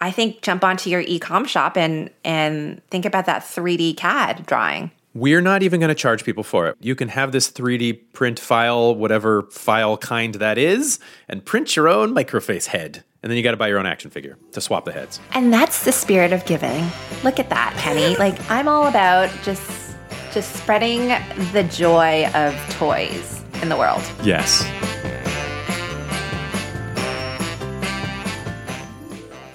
I 0.00 0.10
think 0.10 0.42
jump 0.42 0.64
onto 0.64 0.88
your 0.88 1.04
ecom 1.04 1.46
shop 1.46 1.76
and 1.76 2.10
and 2.24 2.82
think 2.88 3.04
about 3.04 3.26
that 3.26 3.42
3D 3.42 3.96
CAD 3.96 4.46
drawing. 4.46 4.90
We're 5.14 5.42
not 5.42 5.62
even 5.62 5.78
going 5.78 5.90
to 5.90 5.94
charge 5.94 6.24
people 6.24 6.42
for 6.42 6.68
it. 6.68 6.76
You 6.80 6.94
can 6.94 7.08
have 7.08 7.32
this 7.32 7.50
3D 7.50 8.14
print 8.14 8.40
file, 8.40 8.94
whatever 8.94 9.42
file 9.50 9.98
kind 9.98 10.36
that 10.36 10.56
is, 10.56 10.98
and 11.28 11.44
print 11.44 11.76
your 11.76 11.86
own 11.86 12.14
microface 12.14 12.68
head. 12.68 13.04
And 13.22 13.30
then 13.30 13.36
you 13.36 13.42
got 13.42 13.52
to 13.52 13.56
buy 13.56 13.68
your 13.68 13.78
own 13.78 13.86
action 13.86 14.10
figure 14.10 14.36
to 14.50 14.60
swap 14.60 14.84
the 14.84 14.92
heads. 14.92 15.20
And 15.32 15.52
that's 15.52 15.84
the 15.84 15.92
spirit 15.92 16.32
of 16.32 16.44
giving. 16.44 16.84
Look 17.22 17.38
at 17.38 17.48
that, 17.50 17.74
Kenny. 17.78 18.16
like 18.18 18.38
I'm 18.50 18.68
all 18.68 18.86
about 18.86 19.30
just 19.42 19.96
just 20.32 20.56
spreading 20.56 21.08
the 21.52 21.62
joy 21.70 22.26
of 22.34 22.54
toys 22.70 23.44
in 23.60 23.68
the 23.68 23.76
world. 23.76 24.02
Yes. 24.22 24.64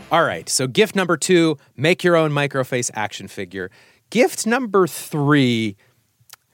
All 0.10 0.24
right, 0.24 0.48
so 0.48 0.68
gift 0.68 0.96
number 0.96 1.18
two 1.18 1.58
make 1.76 2.02
your 2.04 2.16
own 2.16 2.32
microface 2.32 2.90
action 2.94 3.28
figure. 3.28 3.70
Gift 4.10 4.48
number 4.48 4.88
three, 4.88 5.76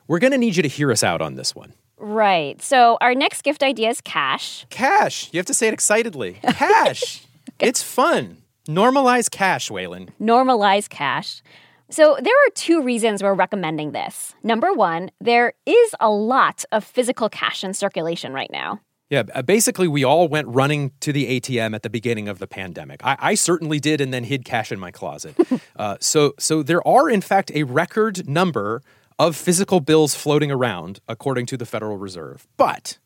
we're 0.08 0.18
going 0.18 0.32
to 0.32 0.40
need 0.40 0.56
you 0.56 0.64
to 0.64 0.70
hear 0.70 0.92
us 0.92 1.04
out 1.04 1.22
on 1.22 1.36
this 1.36 1.54
one. 1.54 1.74
Right. 2.04 2.62
So 2.62 2.98
our 3.00 3.16
next 3.16 3.44
gift 3.44 3.64
idea 3.64 3.90
is 3.90 4.02
cash. 4.02 4.66
Cash. 4.70 5.30
You 5.32 5.38
have 5.38 5.46
to 5.46 5.54
say 5.54 5.70
it 5.70 5.74
excitedly. 5.74 6.34
Cash. 6.44 7.22
okay. 7.52 7.70
It's 7.70 7.82
fun. 7.82 8.44
Normalize 8.68 9.32
cash, 9.32 9.70
Wailin. 9.70 10.10
Normalize 10.20 10.90
cash. 10.90 11.42
So, 11.90 12.18
there 12.20 12.34
are 12.34 12.50
two 12.56 12.82
reasons 12.82 13.22
we're 13.22 13.34
recommending 13.34 13.92
this. 13.92 14.34
Number 14.42 14.74
one, 14.74 15.12
there 15.22 15.54
is 15.66 15.96
a 16.00 16.10
lot 16.10 16.66
of 16.72 16.84
physical 16.84 17.30
cash 17.30 17.64
in 17.64 17.74
circulation 17.74 18.34
right 18.34 18.50
now. 18.52 18.80
Yeah, 19.10 19.24
basically, 19.44 19.88
we 19.88 20.04
all 20.04 20.28
went 20.28 20.48
running 20.48 20.92
to 21.02 21.14
the 21.14 21.40
ATM 21.40 21.76
at 21.76 21.84
the 21.84 21.90
beginning 21.90 22.28
of 22.28 22.40
the 22.40 22.48
pandemic. 22.48 23.06
I, 23.06 23.18
I 23.20 23.36
certainly 23.36 23.80
did, 23.80 24.02
and 24.02 24.12
then 24.14 24.24
hid 24.24 24.44
cash 24.44 24.72
in 24.72 24.80
my 24.80 24.92
closet. 24.92 25.36
uh, 25.76 25.98
so, 26.00 26.34
so 26.40 26.64
there 26.64 26.86
are, 26.88 27.10
in 27.10 27.22
fact, 27.22 27.52
a 27.54 27.64
record 27.64 28.28
number 28.28 28.82
of 29.20 29.36
physical 29.36 29.80
bills 29.80 30.16
floating 30.16 30.52
around, 30.52 31.00
according 31.08 31.46
to 31.48 31.58
the 31.58 31.66
Federal 31.66 31.98
Reserve. 31.98 32.48
But 32.58 32.98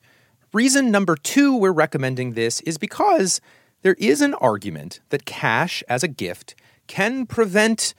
reason 0.54 0.92
number 0.92 1.16
two 1.16 1.56
we're 1.56 1.72
recommending 1.72 2.34
this 2.34 2.62
is 2.62 2.78
because 2.78 3.42
there 3.82 3.96
is 4.00 4.22
an 4.22 4.34
argument 4.36 5.00
that 5.10 5.26
cash 5.26 5.84
as 5.88 6.04
a 6.04 6.08
gift 6.08 6.56
can 6.88 7.26
prevent 7.26 7.94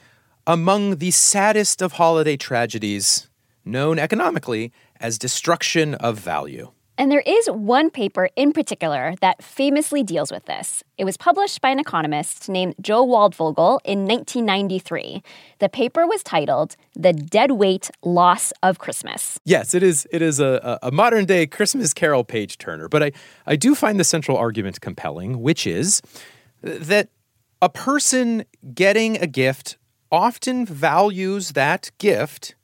among 0.47 0.97
the 0.97 1.11
saddest 1.11 1.83
of 1.83 1.93
holiday 1.93 2.37
tragedies, 2.37 3.29
known 3.65 3.99
economically 3.99 4.73
as 4.99 5.19
destruction 5.19 5.95
of 5.95 6.19
value. 6.19 6.73
And 6.99 7.12
there 7.12 7.23
is 7.25 7.47
one 7.47 7.90
paper 7.90 8.28
in 8.35 8.50
particular 8.50 9.14
that 9.21 9.40
famously 9.40 10.02
deals 10.02 10.33
with 10.33 10.47
this. 10.47 10.83
It 10.99 11.05
was 11.05 11.17
published 11.17 11.61
by 11.61 11.71
an 11.71 11.78
economist 11.78 12.49
named 12.49 12.75
Joe 12.81 13.07
Waldfogel 13.07 13.78
in 13.85 14.05
1993. 14.05 15.23
The 15.61 15.69
paper 15.69 16.09
was 16.09 16.25
titled 16.25 16.75
The 16.97 17.12
Deadweight 17.12 17.93
Loss 18.02 18.52
of 18.64 18.81
Christmas. 18.81 19.38
Yes, 19.45 19.75
it 19.75 19.85
is 19.85 20.09
it 20.11 20.23
is 20.23 20.40
a, 20.40 20.81
a 20.83 20.90
modern 20.90 21.25
day 21.25 21.47
Christmas 21.47 21.95
carol 21.95 22.25
page 22.25 22.59
turner, 22.59 22.88
but 22.88 23.05
I, 23.05 23.12
I 23.47 23.55
do 23.55 23.76
find 23.76 24.00
the 24.00 24.05
central 24.05 24.37
argument 24.37 24.81
compelling, 24.81 25.40
which 25.40 25.69
is 25.69 26.02
that 26.62 27.11
a 27.62 27.69
person 27.69 28.45
getting 28.75 29.17
a 29.19 29.28
gift 29.28 29.78
often 30.11 30.67
values 30.67 31.52
that 31.52 31.93
gift 31.99 32.57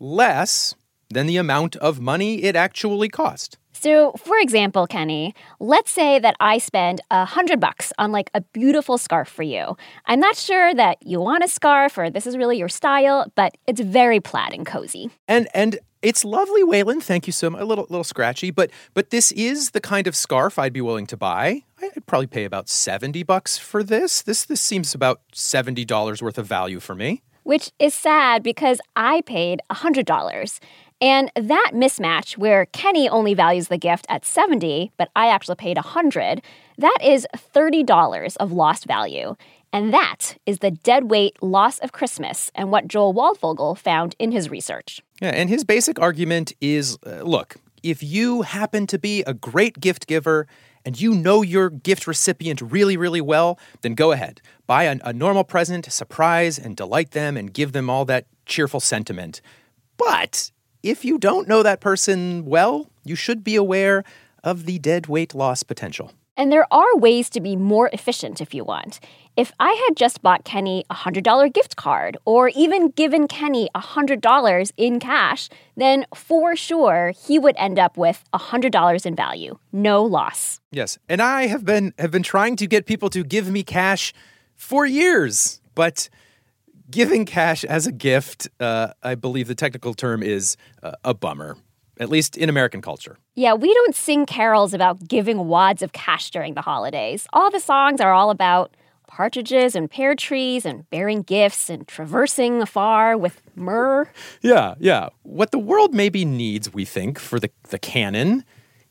less 0.00 0.74
than 1.10 1.26
the 1.26 1.36
amount 1.36 1.76
of 1.76 2.00
money 2.00 2.44
it 2.44 2.56
actually 2.56 3.10
cost. 3.10 3.58
So, 3.84 4.12
for 4.12 4.38
example, 4.38 4.86
Kenny, 4.86 5.34
let's 5.60 5.90
say 5.90 6.18
that 6.18 6.36
I 6.40 6.56
spend 6.56 7.02
a 7.10 7.26
hundred 7.26 7.60
bucks 7.60 7.92
on 7.98 8.12
like 8.12 8.30
a 8.32 8.40
beautiful 8.40 8.96
scarf 8.96 9.28
for 9.28 9.42
you. 9.42 9.76
I'm 10.06 10.20
not 10.20 10.36
sure 10.36 10.72
that 10.74 11.06
you 11.06 11.20
want 11.20 11.44
a 11.44 11.48
scarf 11.48 11.98
or 11.98 12.08
this 12.08 12.26
is 12.26 12.34
really 12.34 12.56
your 12.56 12.70
style, 12.70 13.30
but 13.34 13.58
it's 13.66 13.82
very 13.82 14.20
plaid 14.20 14.54
and 14.54 14.64
cozy. 14.64 15.10
And 15.28 15.48
and 15.52 15.80
it's 16.00 16.24
lovely, 16.24 16.62
Wailin. 16.62 17.02
Thank 17.02 17.26
you 17.26 17.32
so 17.34 17.50
much. 17.50 17.60
A 17.60 17.66
little 17.66 17.86
little 17.90 18.04
scratchy, 18.04 18.50
but 18.50 18.70
but 18.94 19.10
this 19.10 19.32
is 19.32 19.72
the 19.72 19.82
kind 19.82 20.06
of 20.06 20.16
scarf 20.16 20.58
I'd 20.58 20.72
be 20.72 20.80
willing 20.80 21.06
to 21.08 21.18
buy. 21.18 21.64
I'd 21.82 22.06
probably 22.06 22.26
pay 22.26 22.46
about 22.46 22.70
70 22.70 23.22
bucks 23.24 23.58
for 23.58 23.82
this. 23.82 24.22
This 24.22 24.46
this 24.46 24.62
seems 24.62 24.94
about 24.94 25.20
$70 25.34 26.22
worth 26.22 26.38
of 26.38 26.46
value 26.46 26.80
for 26.80 26.94
me. 26.94 27.20
Which 27.42 27.70
is 27.78 27.92
sad 27.92 28.42
because 28.42 28.80
I 28.96 29.20
paid 29.20 29.60
$100. 29.70 30.58
And 31.04 31.30
that 31.36 31.72
mismatch 31.74 32.38
where 32.38 32.64
Kenny 32.64 33.10
only 33.10 33.34
values 33.34 33.68
the 33.68 33.76
gift 33.76 34.06
at 34.08 34.24
70, 34.24 34.90
but 34.96 35.10
I 35.14 35.28
actually 35.28 35.56
paid 35.56 35.76
100, 35.76 36.40
that 36.78 36.98
is 37.04 37.26
$30 37.54 38.36
of 38.38 38.52
lost 38.52 38.86
value. 38.86 39.36
And 39.70 39.92
that 39.92 40.38
is 40.46 40.60
the 40.60 40.70
deadweight 40.70 41.42
loss 41.42 41.78
of 41.80 41.92
Christmas 41.92 42.50
and 42.54 42.72
what 42.72 42.88
Joel 42.88 43.12
Waldfogel 43.12 43.76
found 43.76 44.16
in 44.18 44.32
his 44.32 44.48
research. 44.48 45.02
Yeah, 45.20 45.32
and 45.34 45.50
his 45.50 45.62
basic 45.62 46.00
argument 46.00 46.54
is 46.62 46.96
uh, 47.06 47.20
look, 47.22 47.56
if 47.82 48.02
you 48.02 48.40
happen 48.40 48.86
to 48.86 48.98
be 48.98 49.22
a 49.24 49.34
great 49.34 49.80
gift 49.80 50.06
giver 50.06 50.46
and 50.86 50.98
you 50.98 51.14
know 51.14 51.42
your 51.42 51.68
gift 51.68 52.06
recipient 52.06 52.62
really, 52.62 52.96
really 52.96 53.20
well, 53.20 53.58
then 53.82 53.94
go 53.94 54.12
ahead. 54.12 54.40
Buy 54.66 54.84
a, 54.84 54.96
a 55.04 55.12
normal 55.12 55.44
present, 55.44 55.84
surprise 55.92 56.58
and 56.58 56.74
delight 56.74 57.10
them, 57.10 57.36
and 57.36 57.52
give 57.52 57.72
them 57.72 57.90
all 57.90 58.06
that 58.06 58.24
cheerful 58.46 58.80
sentiment. 58.80 59.42
But 59.98 60.50
if 60.84 61.04
you 61.04 61.18
don't 61.18 61.48
know 61.48 61.62
that 61.62 61.80
person 61.80 62.44
well, 62.44 62.90
you 63.04 63.16
should 63.16 63.42
be 63.42 63.56
aware 63.56 64.04
of 64.44 64.66
the 64.66 64.78
dead 64.78 65.06
weight 65.06 65.34
loss 65.34 65.62
potential. 65.62 66.12
And 66.36 66.52
there 66.52 66.66
are 66.70 66.96
ways 66.96 67.30
to 67.30 67.40
be 67.40 67.56
more 67.56 67.88
efficient 67.92 68.40
if 68.40 68.52
you 68.52 68.64
want. 68.64 69.00
If 69.36 69.52
I 69.58 69.72
had 69.72 69.96
just 69.96 70.20
bought 70.20 70.44
Kenny 70.44 70.84
a 70.90 70.94
$100 70.94 71.52
gift 71.54 71.76
card 71.76 72.16
or 72.24 72.48
even 72.48 72.90
given 72.90 73.28
Kenny 73.28 73.68
$100 73.74 74.72
in 74.76 75.00
cash, 75.00 75.48
then 75.76 76.04
for 76.14 76.54
sure 76.54 77.12
he 77.26 77.38
would 77.38 77.56
end 77.56 77.78
up 77.78 77.96
with 77.96 78.22
$100 78.34 79.06
in 79.06 79.16
value. 79.16 79.58
No 79.72 80.04
loss. 80.04 80.60
Yes. 80.70 80.98
And 81.08 81.22
I 81.22 81.46
have 81.46 81.64
been 81.64 81.94
have 81.98 82.10
been 82.10 82.22
trying 82.22 82.56
to 82.56 82.66
get 82.66 82.84
people 82.84 83.10
to 83.10 83.24
give 83.24 83.50
me 83.50 83.62
cash 83.62 84.12
for 84.56 84.84
years, 84.84 85.60
but 85.74 86.08
giving 86.90 87.24
cash 87.24 87.64
as 87.64 87.86
a 87.86 87.92
gift, 87.92 88.48
uh, 88.60 88.88
I 89.02 89.14
believe 89.14 89.48
the 89.48 89.54
technical 89.54 89.94
term 89.94 90.22
is 90.22 90.56
uh, 90.82 90.92
a 91.04 91.14
bummer 91.14 91.56
at 91.98 92.08
least 92.08 92.36
in 92.36 92.48
American 92.48 92.82
culture. 92.82 93.18
Yeah, 93.34 93.54
we 93.54 93.72
don't 93.72 93.94
sing 93.94 94.26
carols 94.26 94.74
about 94.74 95.06
giving 95.06 95.48
wads 95.48 95.82
of 95.82 95.92
cash 95.92 96.30
during 96.30 96.54
the 96.54 96.60
holidays. 96.60 97.26
All 97.32 97.50
the 97.50 97.60
songs 97.60 98.00
are 98.00 98.12
all 98.12 98.30
about 98.30 98.76
partridges 99.06 99.76
and 99.76 99.90
pear 99.90 100.14
trees 100.14 100.64
and 100.64 100.88
bearing 100.90 101.22
gifts 101.22 101.70
and 101.70 101.86
traversing 101.86 102.62
afar 102.62 103.16
with 103.16 103.40
myrrh. 103.54 104.10
Yeah, 104.42 104.74
yeah. 104.80 105.10
What 105.22 105.52
the 105.52 105.58
world 105.58 105.94
maybe 105.94 106.24
needs, 106.24 106.72
we 106.72 106.84
think, 106.84 107.18
for 107.18 107.38
the, 107.38 107.50
the 107.68 107.78
canon 107.78 108.44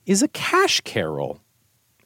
is 0.05 0.21
a 0.21 0.27
cash 0.29 0.81
carol. 0.81 1.41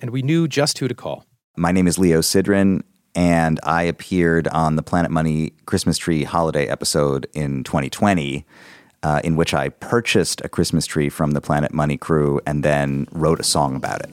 And 0.02 0.12
we 0.12 0.22
knew 0.22 0.48
just 0.48 0.78
who 0.80 0.88
to 0.88 0.96
call. 0.96 1.26
My 1.56 1.72
name 1.72 1.88
is 1.88 1.98
Leo 1.98 2.22
Sidran, 2.22 2.82
and 3.18 3.60
I 3.64 3.82
appeared 3.82 4.48
on 4.50 4.76
the 4.76 4.84
Planet 4.84 5.10
Money 5.10 5.52
Christmas 5.66 5.98
Tree 5.98 6.24
holiday 6.24 6.68
episode 6.68 7.28
in 7.34 7.64
2020 7.64 8.46
uh, 9.02 9.22
in 9.24 9.36
which 9.36 9.56
I 9.56 9.70
purchased 9.70 10.40
a 10.46 10.50
Christmas 10.50 10.86
tree 10.86 11.10
from 11.10 11.32
the 11.32 11.42
Planet 11.42 11.74
Money 11.74 11.98
crew 11.98 12.40
and 12.46 12.64
then 12.64 13.08
wrote 13.12 13.40
a 13.40 13.44
song 13.44 13.76
about 13.76 14.02
it. 14.02 14.12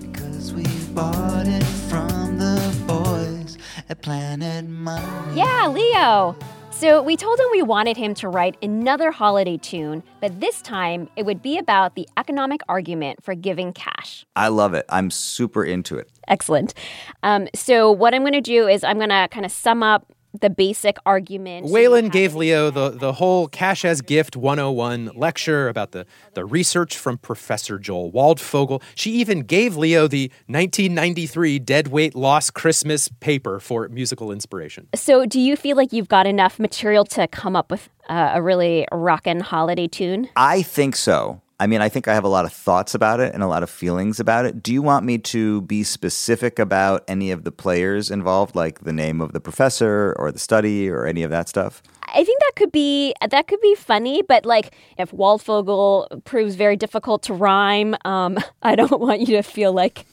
Because 0.00 0.54
we 0.54 0.64
bought 0.94 1.48
it 1.48 1.64
from 1.64 2.38
the 2.38 2.84
boys 2.86 3.58
at 3.88 4.02
Planet 4.02 4.68
Money. 4.68 5.36
Yeah, 5.36 5.66
Leo. 5.66 6.36
So 6.78 7.00
we 7.00 7.16
told 7.16 7.40
him 7.40 7.46
we 7.52 7.62
wanted 7.62 7.96
him 7.96 8.12
to 8.16 8.28
write 8.28 8.58
another 8.62 9.10
holiday 9.10 9.56
tune, 9.56 10.02
but 10.20 10.40
this 10.40 10.60
time 10.60 11.08
it 11.16 11.24
would 11.24 11.40
be 11.40 11.56
about 11.56 11.94
the 11.94 12.06
economic 12.18 12.60
argument 12.68 13.24
for 13.24 13.34
giving 13.34 13.72
cash. 13.72 14.26
I 14.36 14.48
love 14.48 14.74
it. 14.74 14.84
I'm 14.90 15.10
super 15.10 15.64
into 15.64 15.96
it. 15.96 16.10
Excellent. 16.28 16.74
Um, 17.22 17.48
so 17.54 17.90
what 17.90 18.12
I'm 18.12 18.20
going 18.20 18.34
to 18.34 18.42
do 18.42 18.68
is 18.68 18.84
I'm 18.84 18.98
going 18.98 19.08
to 19.08 19.26
kind 19.30 19.46
of 19.46 19.52
sum 19.52 19.82
up 19.82 20.12
the 20.40 20.50
basic 20.50 20.96
argument. 21.06 21.66
Waylon 21.66 22.10
gave 22.10 22.34
Leo 22.34 22.70
the, 22.70 22.90
the 22.90 23.14
whole 23.14 23.48
Cash 23.48 23.84
as 23.84 24.02
Gift 24.02 24.36
101 24.36 25.12
lecture 25.14 25.68
about 25.68 25.92
the, 25.92 26.06
the 26.34 26.44
research 26.44 26.96
from 26.96 27.18
Professor 27.18 27.78
Joel 27.78 28.12
Waldfogel. 28.12 28.82
She 28.94 29.12
even 29.12 29.40
gave 29.40 29.76
Leo 29.76 30.08
the 30.08 30.30
1993 30.46 31.58
Dead 31.60 31.88
Weight 31.88 32.14
Loss 32.14 32.50
Christmas 32.50 33.08
paper 33.20 33.60
for 33.60 33.88
musical 33.88 34.32
inspiration. 34.32 34.88
So, 34.94 35.26
do 35.26 35.40
you 35.40 35.56
feel 35.56 35.76
like 35.76 35.92
you've 35.92 36.08
got 36.08 36.26
enough 36.26 36.58
material 36.58 37.04
to 37.06 37.26
come 37.28 37.56
up 37.56 37.70
with 37.70 37.88
uh, 38.08 38.32
a 38.34 38.42
really 38.42 38.86
rockin' 38.92 39.40
holiday 39.40 39.88
tune? 39.88 40.28
I 40.36 40.62
think 40.62 40.96
so. 40.96 41.40
I 41.58 41.66
mean, 41.66 41.80
I 41.80 41.88
think 41.88 42.06
I 42.06 42.12
have 42.12 42.24
a 42.24 42.28
lot 42.28 42.44
of 42.44 42.52
thoughts 42.52 42.94
about 42.94 43.18
it 43.18 43.32
and 43.32 43.42
a 43.42 43.46
lot 43.46 43.62
of 43.62 43.70
feelings 43.70 44.20
about 44.20 44.44
it. 44.44 44.62
Do 44.62 44.74
you 44.74 44.82
want 44.82 45.06
me 45.06 45.16
to 45.18 45.62
be 45.62 45.84
specific 45.84 46.58
about 46.58 47.02
any 47.08 47.30
of 47.30 47.44
the 47.44 47.52
players 47.52 48.10
involved, 48.10 48.54
like 48.54 48.80
the 48.80 48.92
name 48.92 49.22
of 49.22 49.32
the 49.32 49.40
professor 49.40 50.14
or 50.18 50.30
the 50.30 50.38
study 50.38 50.90
or 50.90 51.06
any 51.06 51.22
of 51.22 51.30
that 51.30 51.48
stuff? 51.48 51.82
I 52.08 52.24
think 52.24 52.40
that 52.40 52.52
could 52.56 52.72
be 52.72 53.14
that 53.26 53.48
could 53.48 53.60
be 53.60 53.74
funny, 53.74 54.22
but 54.22 54.44
like 54.44 54.74
if 54.98 55.10
Waldfogel 55.12 56.24
proves 56.24 56.54
very 56.56 56.76
difficult 56.76 57.22
to 57.24 57.34
rhyme, 57.34 57.96
um, 58.04 58.38
I 58.62 58.76
don't 58.76 59.00
want 59.00 59.20
you 59.20 59.36
to 59.36 59.42
feel 59.42 59.72
like 59.72 60.04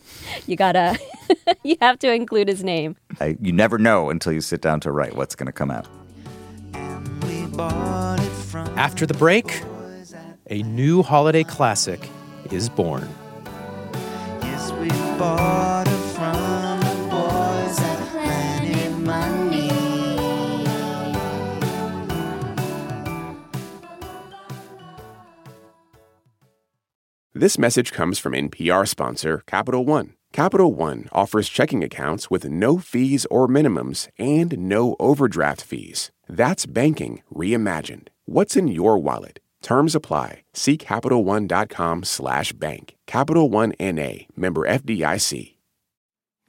you 0.47 0.55
gotta 0.55 0.97
you 1.63 1.75
have 1.81 2.00
to 2.00 2.13
include 2.13 2.47
his 2.47 2.63
name. 2.63 2.95
I, 3.19 3.38
you 3.41 3.51
never 3.51 3.77
know 3.77 4.09
until 4.09 4.31
you 4.31 4.41
sit 4.41 4.62
down 4.62 4.79
to 4.81 4.91
write 4.91 5.15
what's 5.15 5.35
going 5.35 5.47
to 5.47 5.51
come 5.51 5.71
out. 5.71 5.88
After 8.75 9.05
the 9.05 9.13
break, 9.13 9.62
a 10.53 10.62
new 10.62 11.01
holiday 11.01 11.43
classic 11.43 12.07
is 12.51 12.69
born. 12.69 13.10
Yes, 14.43 14.72
we 14.74 14.88
bought 15.17 15.88
it 15.88 16.03
from 16.13 16.79
the 16.79 16.95
boys 17.10 17.79
at 17.79 17.98
Planet 18.12 19.00
Money. 19.00 19.72
This 27.33 27.57
message 27.57 27.91
comes 27.91 28.19
from 28.19 28.33
NPR 28.33 28.88
sponsor 28.88 29.41
Capital 29.48 29.83
One. 29.83 30.13
Capital 30.33 30.72
One 30.72 31.10
offers 31.12 31.50
checking 31.50 31.83
accounts 31.83 32.29
with 32.29 32.45
no 32.45 32.77
fees 32.77 33.25
or 33.31 33.48
minimums 33.48 34.07
and 34.19 34.55
no 34.60 34.95
overdraft 35.00 35.63
fees. 35.63 36.12
That's 36.29 36.67
banking 36.67 37.24
reimagined. 37.33 38.10
What's 38.25 38.55
in 38.55 38.67
your 38.67 39.00
wallet? 39.00 39.39
Terms 39.63 39.96
apply. 39.96 40.43
See 40.53 40.77
CapitalOne.com 40.77 42.03
slash 42.03 42.53
bank. 42.53 42.96
Capital 43.08 43.50
One 43.50 43.72
N.A. 43.79 44.27
Member 44.36 44.67
FDIC. 44.67 45.53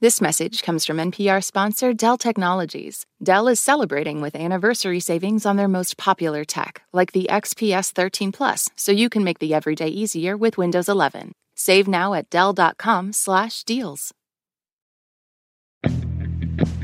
This 0.01 0.21
message 0.21 0.63
comes 0.63 0.85
from 0.85 0.99
NPR 0.99 1.43
sponsor 1.43 1.95
Dell 1.95 2.19
Technologies. 2.19 3.07
Dell 3.23 3.49
is 3.49 3.59
celebrating 3.59 4.21
with 4.21 4.37
anniversary 4.37 5.01
savings 5.01 5.47
on 5.47 5.57
their 5.57 5.69
most 5.69 5.97
popular 5.97 6.45
tech, 6.45 6.83
like 6.93 7.13
the 7.13 7.27
XPS 7.31 7.93
13 7.93 8.31
Plus, 8.31 8.69
so 8.77 8.93
you 8.93 9.09
can 9.09 9.25
make 9.25 9.39
the 9.39 9.55
everyday 9.55 9.89
easier 9.89 10.37
with 10.37 10.59
Windows 10.59 10.91
11. 10.91 11.33
Save 11.55 11.89
now 11.89 12.13
at 12.13 12.29
dell.com/deals. 12.29 14.15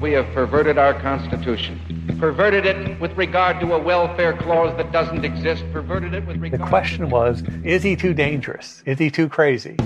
We 0.00 0.12
have 0.12 0.26
perverted 0.34 0.78
our 0.78 0.94
Constitution. 0.94 1.78
Perverted 2.18 2.64
it 2.64 2.98
with 3.00 3.16
regard 3.16 3.60
to 3.60 3.74
a 3.74 3.78
welfare 3.78 4.36
clause 4.36 4.76
that 4.78 4.92
doesn't 4.92 5.24
exist. 5.24 5.62
Perverted 5.72 6.14
it 6.14 6.26
with 6.26 6.38
regard 6.38 6.60
The 6.60 6.66
question 6.66 7.10
was 7.10 7.42
is 7.64 7.82
he 7.82 7.96
too 7.96 8.14
dangerous? 8.14 8.82
Is 8.86 8.98
he 8.98 9.10
too 9.10 9.28
crazy? 9.28 9.76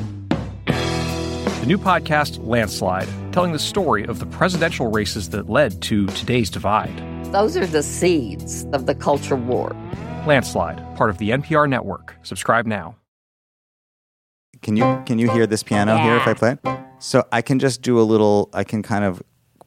The 1.65 1.67
new 1.67 1.79
podcast, 1.79 2.47
Landslide, 2.47 3.09
telling 3.33 3.53
the 3.53 3.59
story 3.59 4.05
of 4.05 4.21
the 4.21 4.27
presidential 4.27 4.91
races 4.91 5.31
that 5.31 5.49
led 5.49 5.81
to 5.83 6.07
today's 6.09 6.51
divide. 6.51 6.97
Those 7.33 7.57
are 7.57 7.67
the 7.67 7.83
seeds 7.83 8.67
of 8.73 8.87
the 8.87 8.95
culture 8.95 9.35
war. 9.35 9.75
Landslide, 10.27 10.79
part 10.97 11.11
of 11.11 11.19
the 11.19 11.31
NPR 11.31 11.69
network. 11.69 12.15
Subscribe 12.23 12.67
now. 12.67 12.97
Can 14.63 14.77
you 14.77 15.03
can 15.05 15.19
you 15.19 15.31
hear 15.31 15.47
this 15.47 15.63
piano 15.63 15.97
here 15.97 16.17
if 16.17 16.27
I 16.27 16.35
play 16.35 16.53
it? 16.53 16.79
So 16.99 17.25
I 17.33 17.43
can 17.43 17.59
just 17.59 17.83
do 17.83 18.01
a 18.01 18.03
little. 18.03 18.49
I 18.53 18.65
can 18.65 18.83
kind 18.83 19.05
of 19.05 19.23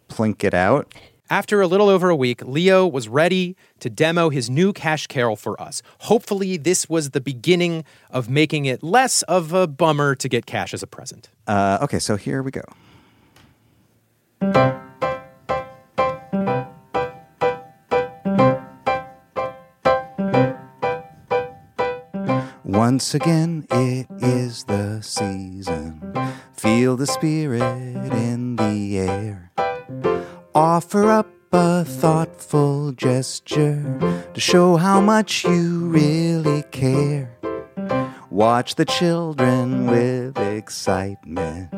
plink 0.07 0.43
it 0.43 0.53
out. 0.53 0.93
After 1.29 1.61
a 1.61 1.67
little 1.67 1.89
over 1.89 2.09
a 2.09 2.15
week, 2.15 2.41
Leo 2.45 2.87
was 2.87 3.09
ready 3.09 3.57
to 3.79 3.89
demo 3.89 4.29
his 4.29 4.49
new 4.49 4.71
Cash 4.71 5.07
Carol 5.07 5.35
for 5.35 5.61
us. 5.61 5.81
Hopefully, 5.99 6.55
this 6.55 6.87
was 6.87 7.09
the 7.09 7.19
beginning 7.19 7.83
of 8.09 8.29
making 8.29 8.65
it 8.65 8.81
less 8.81 9.23
of 9.23 9.51
a 9.51 9.67
bummer 9.67 10.15
to 10.15 10.29
get 10.29 10.45
cash 10.45 10.73
as 10.73 10.81
a 10.81 10.87
present. 10.87 11.29
Uh, 11.45 11.79
okay, 11.81 11.99
so 11.99 12.15
here 12.15 12.41
we 12.41 12.51
go. 12.51 12.61
Once 22.63 23.13
again, 23.13 23.67
it 23.71 24.07
is 24.19 24.63
the 24.65 25.01
season. 25.01 26.13
Feel 26.53 26.95
the 26.95 27.07
spirit 27.07 27.61
in 27.61 28.55
the 28.55 28.99
air. 28.99 29.51
Offer 30.57 31.11
up 31.11 31.29
a 31.51 31.85
thoughtful 31.85 32.91
gesture 32.93 34.25
to 34.33 34.39
show 34.39 34.75
how 34.75 34.99
much 34.99 35.43
you 35.43 35.87
really 35.87 36.63
care. 36.71 37.29
Watch 38.31 38.73
the 38.73 38.83
children 38.83 39.85
with 39.85 40.35
excitement, 40.39 41.69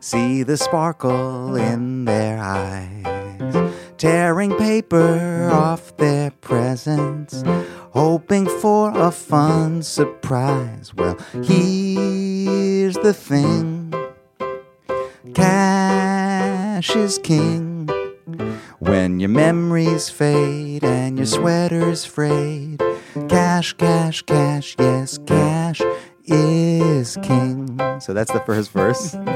see 0.00 0.42
the 0.42 0.56
sparkle 0.56 1.54
in 1.54 2.06
their 2.06 2.40
eyes, 2.40 3.72
tearing 3.98 4.56
paper 4.56 5.48
off 5.52 5.96
their 5.96 6.32
presents, 6.32 7.44
hoping 7.92 8.46
for 8.58 8.90
a 8.98 9.12
fun 9.12 9.80
surprise. 9.84 10.92
Well, 10.92 11.16
here's 11.44 12.96
the 12.96 13.14
thing 13.14 13.94
cash 15.34 16.96
is 16.96 17.18
king. 17.18 17.73
When 18.84 19.20
your 19.20 19.30
memories 19.30 20.10
fade 20.10 20.84
and 20.84 21.16
your 21.16 21.26
sweater's 21.26 22.04
frayed, 22.04 22.80
cash, 23.28 23.72
cash, 23.74 24.22
cash, 24.22 24.76
yes, 24.78 25.18
cash 25.26 25.80
is 26.24 27.16
king. 27.22 27.78
So 28.00 28.12
that's 28.12 28.32
the 28.32 28.40
first 28.40 28.70
verse. 28.72 29.16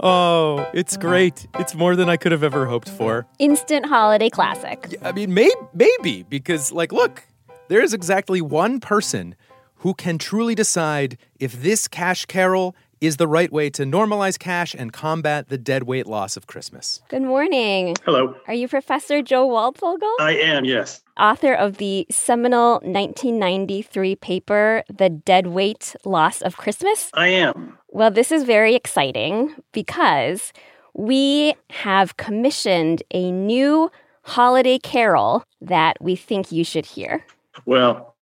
Oh, 0.00 0.64
it's 0.74 0.96
great. 0.96 1.48
It's 1.58 1.74
more 1.74 1.96
than 1.96 2.08
I 2.08 2.16
could 2.16 2.30
have 2.30 2.44
ever 2.44 2.66
hoped 2.66 2.88
for. 2.88 3.26
Instant 3.40 3.84
holiday 3.86 4.30
classic. 4.30 4.94
I 5.02 5.10
mean, 5.10 5.34
may- 5.34 5.50
maybe, 5.74 6.22
because, 6.22 6.70
like, 6.70 6.92
look, 6.92 7.24
there 7.66 7.82
is 7.82 7.92
exactly 7.92 8.40
one 8.40 8.78
person 8.78 9.34
who 9.78 9.94
can 9.94 10.16
truly 10.16 10.54
decide 10.54 11.18
if 11.40 11.62
this 11.62 11.88
cash 11.88 12.26
carol 12.26 12.76
is 13.00 13.16
the 13.16 13.28
right 13.28 13.52
way 13.52 13.70
to 13.70 13.84
normalize 13.84 14.38
cash 14.38 14.74
and 14.74 14.92
combat 14.92 15.48
the 15.48 15.58
dead 15.58 15.84
weight 15.84 16.06
loss 16.06 16.36
of 16.36 16.46
Christmas. 16.46 17.00
Good 17.08 17.22
morning. 17.22 17.96
Hello. 18.04 18.34
Are 18.46 18.54
you 18.54 18.68
Professor 18.68 19.22
Joe 19.22 19.48
Waldfogel? 19.48 20.12
I 20.20 20.32
am, 20.32 20.64
yes. 20.64 21.02
Author 21.18 21.54
of 21.54 21.78
the 21.78 22.06
seminal 22.10 22.74
1993 22.84 24.16
paper, 24.16 24.82
The 24.88 25.08
Dead 25.08 25.48
Weight 25.48 25.94
Loss 26.04 26.42
of 26.42 26.56
Christmas? 26.56 27.10
I 27.14 27.28
am. 27.28 27.78
Well, 27.88 28.10
this 28.10 28.30
is 28.30 28.44
very 28.44 28.74
exciting 28.74 29.54
because 29.72 30.52
we 30.94 31.54
have 31.70 32.16
commissioned 32.16 33.02
a 33.12 33.30
new 33.30 33.90
holiday 34.22 34.78
carol 34.78 35.44
that 35.60 35.96
we 36.00 36.16
think 36.16 36.52
you 36.52 36.64
should 36.64 36.86
hear. 36.86 37.24
Well, 37.64 38.16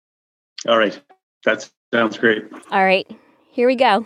all 0.67 0.77
right. 0.77 0.99
That 1.45 1.69
sounds 1.93 2.17
great. 2.17 2.45
All 2.71 2.83
right, 2.83 3.09
here 3.51 3.67
we 3.67 3.75
go. 3.75 4.05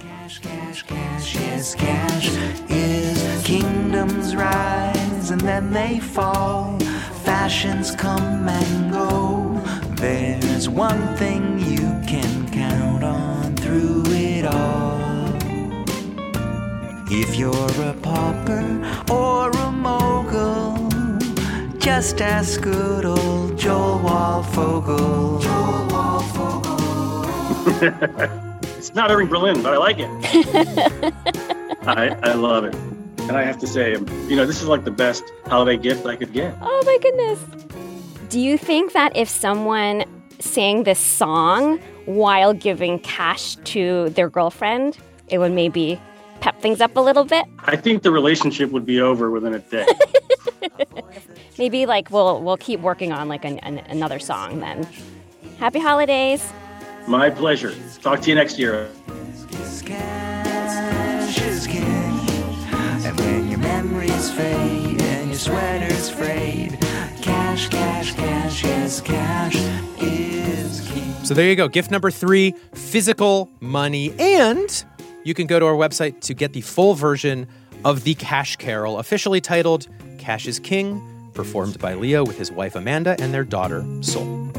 Cash, 0.00 0.38
cash, 0.38 0.82
cash, 0.84 1.34
yes, 1.34 1.74
cash 1.74 2.28
is 2.70 3.42
kingdoms 3.44 4.34
rise 4.34 5.30
and 5.30 5.40
then 5.42 5.70
they 5.72 6.00
fall. 6.00 6.78
Fashions 7.22 7.94
come 7.94 8.48
and 8.48 8.90
go. 8.90 9.60
There's 9.96 10.70
one 10.70 11.16
thing 11.16 11.58
you 11.58 12.00
can 12.08 12.48
count 12.50 13.04
on 13.04 13.54
through 13.56 14.04
it 14.06 14.46
all. 14.46 14.98
If 17.10 17.36
you're 17.36 17.82
a 17.82 17.92
pauper 18.00 18.64
or 19.12 19.50
a 19.50 19.70
mogul, 19.70 20.88
just 21.78 22.22
ask 22.22 22.62
good 22.62 23.04
old 23.04 23.58
Joel 23.58 23.98
Waldfogel. 23.98 25.42
Joel 25.42 25.88
Waldfogel. 27.82 28.46
it's 28.80 28.94
not 28.94 29.10
Irving 29.10 29.26
Berlin, 29.26 29.62
but 29.62 29.74
I 29.74 29.76
like 29.76 29.98
it. 29.98 30.08
I, 31.86 32.16
I 32.22 32.32
love 32.32 32.64
it. 32.64 32.74
And 33.28 33.32
I 33.32 33.42
have 33.42 33.58
to 33.58 33.66
say, 33.66 33.92
you 33.92 34.36
know, 34.36 34.46
this 34.46 34.62
is 34.62 34.68
like 34.68 34.84
the 34.84 34.90
best 34.90 35.22
holiday 35.44 35.76
gift 35.76 36.06
I 36.06 36.16
could 36.16 36.32
get. 36.32 36.56
Oh 36.62 36.82
my 36.86 36.98
goodness. 37.02 37.38
Do 38.30 38.40
you 38.40 38.56
think 38.56 38.94
that 38.94 39.14
if 39.14 39.28
someone 39.28 40.04
sang 40.38 40.84
this 40.84 40.98
song 40.98 41.78
while 42.06 42.54
giving 42.54 42.98
cash 43.00 43.56
to 43.56 44.08
their 44.10 44.30
girlfriend, 44.30 44.96
it 45.28 45.36
would 45.36 45.52
maybe 45.52 46.00
pep 46.40 46.58
things 46.62 46.80
up 46.80 46.96
a 46.96 47.00
little 47.00 47.24
bit? 47.26 47.44
I 47.58 47.76
think 47.76 48.02
the 48.02 48.10
relationship 48.10 48.70
would 48.70 48.86
be 48.86 48.98
over 48.98 49.30
within 49.30 49.52
a 49.52 49.58
day. 49.58 49.86
Maybe 51.58 51.84
like 51.84 52.10
we'll 52.10 52.40
we'll 52.40 52.56
keep 52.56 52.80
working 52.80 53.12
on 53.12 53.28
like 53.28 53.44
an, 53.44 53.58
an, 53.58 53.78
another 53.90 54.18
song 54.18 54.60
then. 54.60 54.88
Happy 55.58 55.78
holidays. 55.78 56.42
My 57.06 57.30
pleasure. 57.30 57.74
Talk 58.02 58.20
to 58.22 58.28
you 58.28 58.34
next 58.34 58.58
year. 58.58 58.88
Cash 59.84 61.40
is 61.42 61.66
king. 61.66 61.84
And 61.84 63.18
when 63.18 63.48
your 63.48 63.58
memories 63.58 64.30
fade 64.30 65.00
and 65.00 65.30
your 65.30 65.38
sweater's 65.38 66.10
frayed, 66.10 66.78
cash, 67.20 67.68
cash, 67.68 68.14
cash, 68.14 68.62
yes, 68.62 69.00
cash 69.00 69.56
is 70.00 70.80
king. 70.88 71.14
So 71.24 71.34
there 71.34 71.48
you 71.48 71.56
go. 71.56 71.66
Gift 71.68 71.90
number 71.90 72.10
three 72.10 72.54
physical 72.74 73.50
money. 73.60 74.14
And 74.18 74.84
you 75.24 75.34
can 75.34 75.46
go 75.46 75.58
to 75.58 75.66
our 75.66 75.74
website 75.74 76.20
to 76.22 76.34
get 76.34 76.52
the 76.52 76.60
full 76.60 76.94
version 76.94 77.48
of 77.84 78.04
the 78.04 78.14
Cash 78.14 78.56
Carol, 78.56 78.98
officially 78.98 79.40
titled 79.40 79.88
Cash 80.18 80.46
is 80.46 80.58
King, 80.58 81.30
performed 81.34 81.78
by 81.78 81.94
Leo 81.94 82.24
with 82.24 82.38
his 82.38 82.52
wife 82.52 82.76
Amanda 82.76 83.16
and 83.18 83.32
their 83.34 83.44
daughter 83.44 83.84
Sol. 84.02 84.50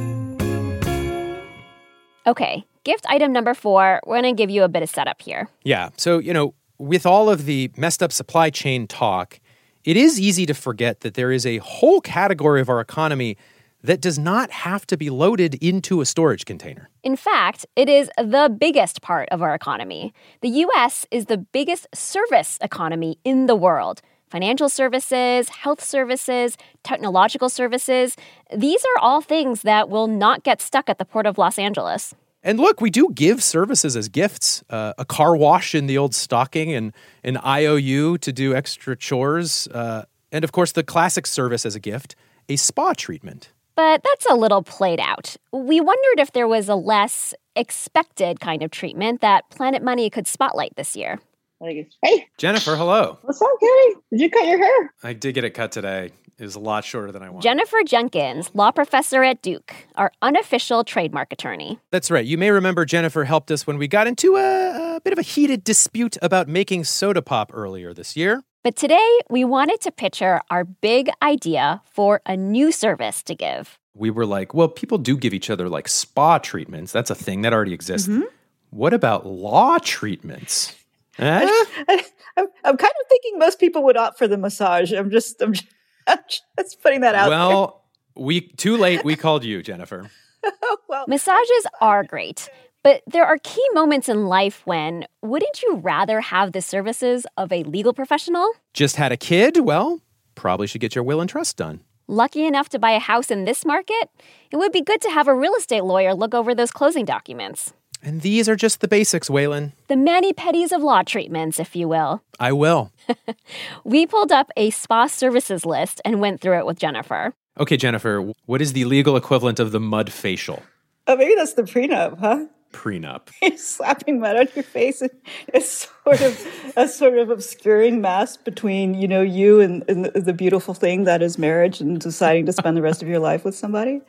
Okay, 2.28 2.66
gift 2.84 3.06
item 3.10 3.34
number 3.34 3.54
four. 3.54 4.00
We're 4.06 4.22
going 4.22 4.36
to 4.36 4.42
give 4.42 4.50
you 4.50 4.64
a 4.64 4.70
bit 4.70 4.84
of 4.84 4.90
setup 4.90 5.22
here. 5.22 5.50
Yeah. 5.64 5.90
So, 5.98 6.20
you 6.20 6.34
know, 6.34 6.54
with 6.78 7.06
all 7.06 7.30
of 7.30 7.46
the 7.46 7.72
messed 7.78 8.02
up 8.02 8.12
supply 8.12 8.50
chain 8.50 8.88
talk, 8.88 9.40
it 9.84 9.98
is 9.98 10.20
easy 10.20 10.46
to 10.46 10.54
forget 10.54 11.02
that 11.02 11.16
there 11.16 11.32
is 11.32 11.46
a 11.46 11.58
whole 11.58 12.02
category 12.02 12.62
of 12.62 12.70
our 12.70 12.80
economy 12.80 13.38
that 13.84 14.00
does 14.00 14.20
not 14.20 14.52
have 14.52 14.86
to 14.88 14.98
be 14.98 15.10
loaded 15.10 15.56
into 15.56 16.02
a 16.02 16.06
storage 16.06 16.46
container. 16.46 16.90
In 17.04 17.16
fact, 17.16 17.66
it 17.76 17.90
is 17.90 18.12
the 18.18 18.56
biggest 18.60 19.02
part 19.02 19.28
of 19.30 19.42
our 19.42 19.56
economy. 19.56 20.14
The 20.42 20.50
US 20.50 21.08
is 21.10 21.26
the 21.26 21.38
biggest 21.38 21.88
service 21.94 22.60
economy 22.62 23.18
in 23.24 23.48
the 23.48 23.56
world. 23.56 24.02
Financial 24.32 24.70
services, 24.70 25.50
health 25.50 25.84
services, 25.84 26.58
technological 26.84 27.50
services, 27.50 28.16
these 28.56 28.82
are 28.96 29.02
all 29.02 29.20
things 29.20 29.64
that 29.64 29.90
will 29.90 30.08
not 30.08 30.44
get 30.44 30.62
stuck 30.62 30.90
at 30.90 31.00
the 31.00 31.04
Port 31.04 31.26
of 31.26 31.38
Los 31.38 31.60
Angeles. 31.60 32.16
And 32.42 32.58
look, 32.58 32.80
we 32.80 32.90
do 32.90 33.10
give 33.14 33.44
services 33.44 33.98
as 33.98 34.08
gifts 34.08 34.64
uh, 34.70 34.94
a 34.98 35.04
car 35.04 35.36
wash 35.36 35.76
in 35.76 35.86
the 35.86 35.98
old 35.98 36.16
stocking 36.16 36.74
and 36.74 36.94
an 37.26 37.40
IOU 37.46 38.20
to 38.20 38.32
do 38.32 38.56
extra 38.56 38.96
chores. 38.96 39.68
Uh, 39.68 40.06
and 40.32 40.46
of 40.46 40.54
course, 40.54 40.72
the 40.72 40.84
classic 40.84 41.28
service 41.28 41.66
as 41.66 41.76
a 41.76 41.82
gift 41.82 42.16
a 42.48 42.56
spa 42.56 42.94
treatment. 42.94 43.52
But 43.76 44.02
that's 44.02 44.26
a 44.28 44.36
little 44.36 44.64
played 44.64 45.02
out. 45.02 45.36
We 45.52 45.82
wondered 45.82 46.20
if 46.20 46.32
there 46.32 46.48
was 46.48 46.70
a 46.70 46.76
less 46.76 47.34
expected 47.58 48.40
kind 48.40 48.64
of 48.64 48.72
treatment 48.72 49.20
that 49.20 49.50
Planet 49.50 49.84
Money 49.84 50.10
could 50.10 50.26
spotlight 50.26 50.76
this 50.78 50.96
year. 50.96 51.20
Hey, 51.64 52.28
Jennifer, 52.40 52.76
hello. 52.76 53.20
what's 53.22 53.40
up, 53.42 53.50
Katie? 53.60 53.96
Did 54.12 54.22
you 54.22 54.30
cut 54.32 54.48
your 54.48 54.58
hair? 54.58 54.94
I 55.04 55.14
did 55.14 55.36
get 55.36 55.44
it 55.44 55.52
cut 55.52 55.72
today. 55.72 56.12
It 56.40 56.44
was 56.44 56.56
a 56.56 56.60
lot 56.60 56.84
shorter 56.84 57.12
than 57.12 57.22
I 57.22 57.30
wanted. 57.30 57.44
Jennifer 57.44 57.78
Jenkins, 57.86 58.50
law 58.56 58.72
professor 58.72 59.22
at 59.22 59.44
Duke, 59.44 59.72
our 59.94 60.12
unofficial 60.24 60.84
trademark 60.84 61.32
attorney. 61.32 61.80
That's 61.92 62.10
right. 62.10 62.26
You 62.26 62.36
may 62.40 62.50
remember 62.50 62.84
Jennifer 62.84 63.26
helped 63.26 63.52
us 63.52 63.68
when 63.68 63.78
we 63.78 63.88
got 63.88 64.08
into 64.08 64.38
a, 64.38 64.96
a 64.96 65.02
bit 65.02 65.14
of 65.14 65.20
a 65.20 65.22
heated 65.22 65.64
dispute 65.64 66.18
about 66.20 66.48
making 66.48 66.86
soda 66.86 67.22
pop 67.22 67.52
earlier 67.54 67.94
this 67.94 68.18
year. 68.18 68.42
But 68.64 68.76
today, 68.76 69.20
we 69.30 69.44
wanted 69.44 69.82
to 69.82 69.92
picture 69.92 70.42
our 70.50 70.64
big 70.64 71.12
idea 71.22 71.84
for 71.92 72.22
a 72.26 72.36
new 72.36 72.72
service 72.72 73.22
to 73.24 73.36
give. 73.36 73.78
We 73.94 74.10
were 74.10 74.26
like, 74.26 74.56
well, 74.56 74.68
people 74.68 74.98
do 74.98 75.16
give 75.16 75.34
each 75.34 75.52
other 75.52 75.70
like 75.70 75.88
spa 75.88 76.40
treatments. 76.40 76.92
That's 76.92 77.12
a 77.12 77.16
thing 77.16 77.44
that 77.44 77.54
already 77.54 77.74
exists. 77.74 78.08
Mhm. 78.08 78.24
What 78.72 78.94
about 78.96 79.28
law 79.28 79.78
treatments? 79.80 80.76
I, 81.20 82.06
am 82.38 82.48
I'm 82.64 82.78
kind 82.78 82.94
of 83.02 83.08
thinking 83.10 83.38
most 83.38 83.60
people 83.60 83.84
would 83.84 83.98
opt 83.98 84.18
for 84.18 84.28
the 84.28 84.38
massage. 84.38 84.92
I'm 84.92 85.10
just, 85.10 85.42
I'm 85.42 85.54
just, 85.54 85.68
I'm 86.08 86.20
just 86.58 86.82
putting 86.82 87.02
that 87.02 87.16
out 87.16 87.30
there. 87.30 87.38
well, 87.38 87.84
we 88.16 88.42
too 88.42 88.78
late. 88.78 89.04
We 89.04 89.16
called 89.16 89.44
you, 89.44 89.62
Jennifer. 89.62 90.10
Massages 91.08 91.68
are 91.82 92.04
great, 92.04 92.50
but 92.84 93.04
there 93.06 93.26
are 93.26 93.38
key 93.38 93.66
moments 93.74 94.10
in 94.10 94.26
life 94.26 94.66
when 94.66 95.06
wouldn't 95.22 95.62
you 95.62 95.76
rather 95.78 96.22
have 96.22 96.52
the 96.52 96.62
services 96.62 97.26
of 97.38 97.52
a 97.52 97.64
legal 97.64 97.94
professional? 97.94 98.52
Just 98.74 98.96
had 98.96 99.12
a 99.12 99.18
kid? 99.18 99.60
Well, 99.60 100.02
probably 100.36 100.68
should 100.68 100.82
get 100.82 100.96
your 100.96 101.04
will 101.04 101.22
and 101.22 101.30
trust 101.30 101.58
done. 101.58 101.82
Lucky 102.08 102.46
enough 102.46 102.70
to 102.70 102.80
buy 102.80 102.92
a 102.92 103.00
house 103.00 103.32
in 103.32 103.46
this 103.46 103.64
market? 103.64 104.10
It 104.52 104.58
would 104.58 104.72
be 104.72 104.82
good 104.82 105.02
to 105.02 105.10
have 105.10 105.28
a 105.28 105.36
real 105.36 105.54
estate 105.56 105.84
lawyer 105.84 106.14
look 106.14 106.34
over 106.34 106.54
those 106.54 106.72
closing 106.72 107.06
documents. 107.06 107.74
And 108.04 108.22
these 108.22 108.50
are 108.50 108.56
just 108.56 108.82
the 108.82 108.88
basics, 108.88 109.30
Wailin. 109.30 109.74
The 109.88 109.96
mani 109.96 110.34
pedis 110.34 110.72
of 110.72 110.82
law 110.82 111.04
treatments, 111.04 111.60
if 111.60 111.76
you 111.76 111.88
will. 111.88 112.22
I 112.40 112.52
will. 112.52 112.92
We 113.84 114.06
pulled 114.06 114.32
up 114.32 114.52
a 114.56 114.70
spa 114.70 115.08
services 115.08 115.66
list 115.66 116.02
and 116.06 116.22
went 116.22 116.42
through 116.42 116.58
it 116.60 116.66
with 116.66 116.80
Jennifer. 116.80 117.34
Okay, 117.60 117.78
Jennifer, 117.78 118.32
what 118.46 118.62
is 118.62 118.74
the 118.74 118.86
legal 118.86 119.18
equivalent 119.18 119.60
of 119.60 119.72
the 119.72 119.80
mud 119.80 120.12
facial? 120.12 120.64
Oh, 121.08 121.16
maybe 121.16 121.36
that's 121.36 121.54
the 121.54 121.64
prenup, 121.64 122.20
huh? 122.20 122.46
Prenup. 122.72 123.28
You're 123.42 123.58
slapping 123.58 124.20
mud 124.20 124.38
on 124.38 124.48
your 124.56 124.64
face. 124.64 125.02
And 125.02 125.12
it's 125.54 125.90
sort 126.04 126.22
of 126.22 126.74
a 126.78 126.88
sort 126.88 127.18
of 127.18 127.30
obscuring 127.30 128.00
mask 128.02 128.46
between, 128.46 128.94
you 128.94 129.08
know, 129.08 129.22
you 129.22 129.60
and, 129.60 129.84
and 129.90 130.06
the, 130.06 130.22
the 130.22 130.34
beautiful 130.34 130.74
thing 130.74 131.04
that 131.04 131.22
is 131.22 131.38
marriage 131.38 131.82
and 131.82 132.00
deciding 132.00 132.46
to 132.46 132.54
spend 132.54 132.78
the 132.78 132.82
rest 132.82 133.02
of 133.02 133.10
your 133.10 133.20
life 133.20 133.44
with 133.44 133.56
somebody. 133.56 134.02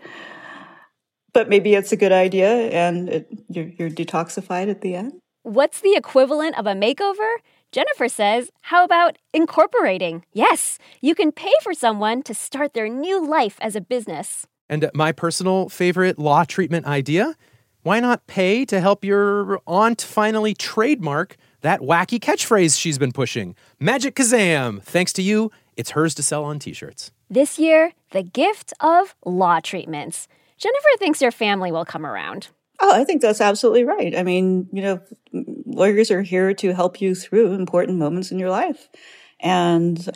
But 1.32 1.48
maybe 1.48 1.74
it's 1.74 1.92
a 1.92 1.96
good 1.96 2.12
idea 2.12 2.48
and 2.70 3.08
it, 3.08 3.28
you're, 3.48 3.68
you're 3.78 3.90
detoxified 3.90 4.70
at 4.70 4.80
the 4.80 4.94
end. 4.94 5.14
What's 5.42 5.80
the 5.80 5.94
equivalent 5.94 6.58
of 6.58 6.66
a 6.66 6.74
makeover? 6.74 7.36
Jennifer 7.72 8.08
says, 8.08 8.50
how 8.62 8.84
about 8.84 9.16
incorporating? 9.32 10.24
Yes, 10.32 10.78
you 11.00 11.14
can 11.14 11.32
pay 11.32 11.52
for 11.62 11.72
someone 11.72 12.22
to 12.24 12.34
start 12.34 12.74
their 12.74 12.88
new 12.88 13.26
life 13.26 13.56
as 13.60 13.74
a 13.74 13.80
business. 13.80 14.46
And 14.68 14.90
my 14.94 15.10
personal 15.10 15.68
favorite 15.68 16.18
law 16.18 16.44
treatment 16.44 16.86
idea 16.86 17.34
why 17.82 17.98
not 17.98 18.28
pay 18.28 18.64
to 18.66 18.80
help 18.80 19.04
your 19.04 19.60
aunt 19.66 20.00
finally 20.00 20.54
trademark 20.54 21.36
that 21.62 21.80
wacky 21.80 22.20
catchphrase 22.20 22.78
she's 22.78 22.96
been 22.96 23.10
pushing? 23.10 23.56
Magic 23.80 24.14
Kazam! 24.14 24.80
Thanks 24.82 25.12
to 25.14 25.22
you, 25.22 25.50
it's 25.76 25.90
hers 25.90 26.14
to 26.14 26.22
sell 26.22 26.44
on 26.44 26.60
t 26.60 26.72
shirts. 26.72 27.10
This 27.28 27.58
year, 27.58 27.92
the 28.12 28.22
gift 28.22 28.72
of 28.78 29.16
law 29.24 29.58
treatments. 29.58 30.28
Jennifer 30.62 30.88
thinks 30.98 31.20
your 31.20 31.32
family 31.32 31.72
will 31.72 31.84
come 31.84 32.06
around. 32.06 32.48
Oh, 32.80 32.92
I 32.94 33.02
think 33.04 33.20
that's 33.20 33.40
absolutely 33.40 33.84
right. 33.84 34.16
I 34.16 34.22
mean, 34.22 34.68
you 34.72 34.80
know, 34.80 35.00
lawyers 35.66 36.10
are 36.12 36.22
here 36.22 36.54
to 36.54 36.72
help 36.72 37.00
you 37.00 37.16
through 37.16 37.52
important 37.54 37.98
moments 37.98 38.30
in 38.30 38.38
your 38.38 38.50
life. 38.50 38.88
And 39.40 40.08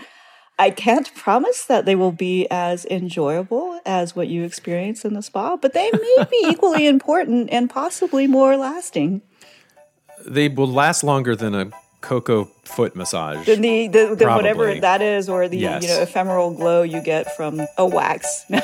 I 0.57 0.71
can't 0.71 1.13
promise 1.17 1.65
that 1.65 1.85
they 1.85 1.97
will 1.97 2.13
be 2.13 2.47
as 2.49 2.85
enjoyable 2.87 3.81
as 3.85 4.15
what 4.15 4.29
you 4.29 4.45
experience 4.45 5.05
in 5.05 5.15
the 5.15 5.23
spa, 5.23 5.57
but 5.57 5.75
they 5.75 5.91
may 5.91 6.17
be 6.31 6.47
equally 6.49 6.87
important 6.87 7.51
and 7.51 7.69
possibly 7.69 8.29
more 8.29 8.57
lasting 8.57 9.23
They 10.25 10.49
will 10.49 10.69
last 10.69 11.03
longer 11.03 11.35
than 11.35 11.55
a 11.57 11.71
cocoa 12.03 12.45
foot 12.65 12.95
massage. 12.95 13.47
than 13.47 13.63
the, 13.63 13.89
the, 13.89 14.15
than 14.15 14.29
whatever 14.35 14.73
that 14.77 15.03
is, 15.03 15.29
or 15.29 15.49
the 15.49 15.59
Yes. 15.59 15.83
you 15.83 15.89
know 15.89 16.01
ephemeral 16.03 16.53
glow 16.55 16.83
you 16.83 17.01
get 17.03 17.35
from 17.37 17.61
a 17.77 17.85
wax. 17.87 18.45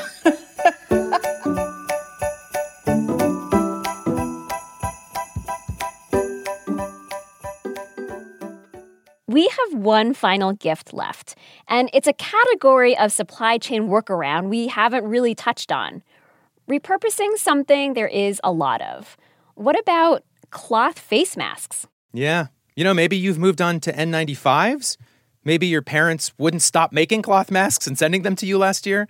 We 9.27 9.47
have 9.47 9.72
one 9.83 10.13
final 10.13 10.53
gift 10.53 10.93
left, 10.93 11.35
and 11.67 11.89
it's 11.93 12.07
a 12.07 12.13
category 12.13 12.97
of 12.97 13.11
supply 13.11 13.57
chain 13.57 13.87
workaround 13.87 14.49
we 14.49 14.67
haven't 14.67 15.05
really 15.05 15.35
touched 15.35 15.71
on. 15.71 16.03
Repurposing 16.69 17.37
something 17.37 17.93
there 17.93 18.07
is 18.07 18.39
a 18.43 18.51
lot 18.51 18.81
of. 18.81 19.17
What 19.55 19.77
about 19.77 20.23
cloth 20.49 20.97
face 20.97 21.35
masks? 21.35 21.87
Yeah. 22.13 22.47
You 22.75 22.83
know, 22.83 22.93
maybe 22.93 23.17
you've 23.17 23.37
moved 23.37 23.61
on 23.61 23.79
to 23.81 23.93
N95s. 23.93 24.97
Maybe 25.43 25.67
your 25.67 25.81
parents 25.81 26.31
wouldn't 26.37 26.61
stop 26.61 26.91
making 26.93 27.21
cloth 27.21 27.51
masks 27.51 27.85
and 27.85 27.97
sending 27.97 28.21
them 28.21 28.35
to 28.37 28.45
you 28.45 28.57
last 28.57 28.85
year. 28.85 29.07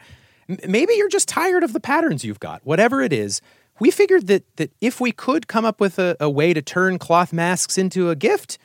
M- 0.49 0.57
maybe 0.67 0.93
you're 0.93 1.09
just 1.09 1.29
tired 1.29 1.63
of 1.63 1.73
the 1.73 1.79
patterns 1.79 2.25
you've 2.25 2.39
got. 2.39 2.65
Whatever 2.65 3.01
it 3.01 3.13
is, 3.13 3.39
we 3.79 3.91
figured 3.91 4.27
that, 4.27 4.43
that 4.57 4.71
if 4.81 4.99
we 4.99 5.11
could 5.11 5.47
come 5.47 5.65
up 5.65 5.79
with 5.79 5.99
a, 5.99 6.17
a 6.19 6.29
way 6.29 6.53
to 6.53 6.61
turn 6.61 6.97
cloth 6.97 7.31
masks 7.31 7.77
into 7.77 8.09
a 8.09 8.15
gift, 8.15 8.57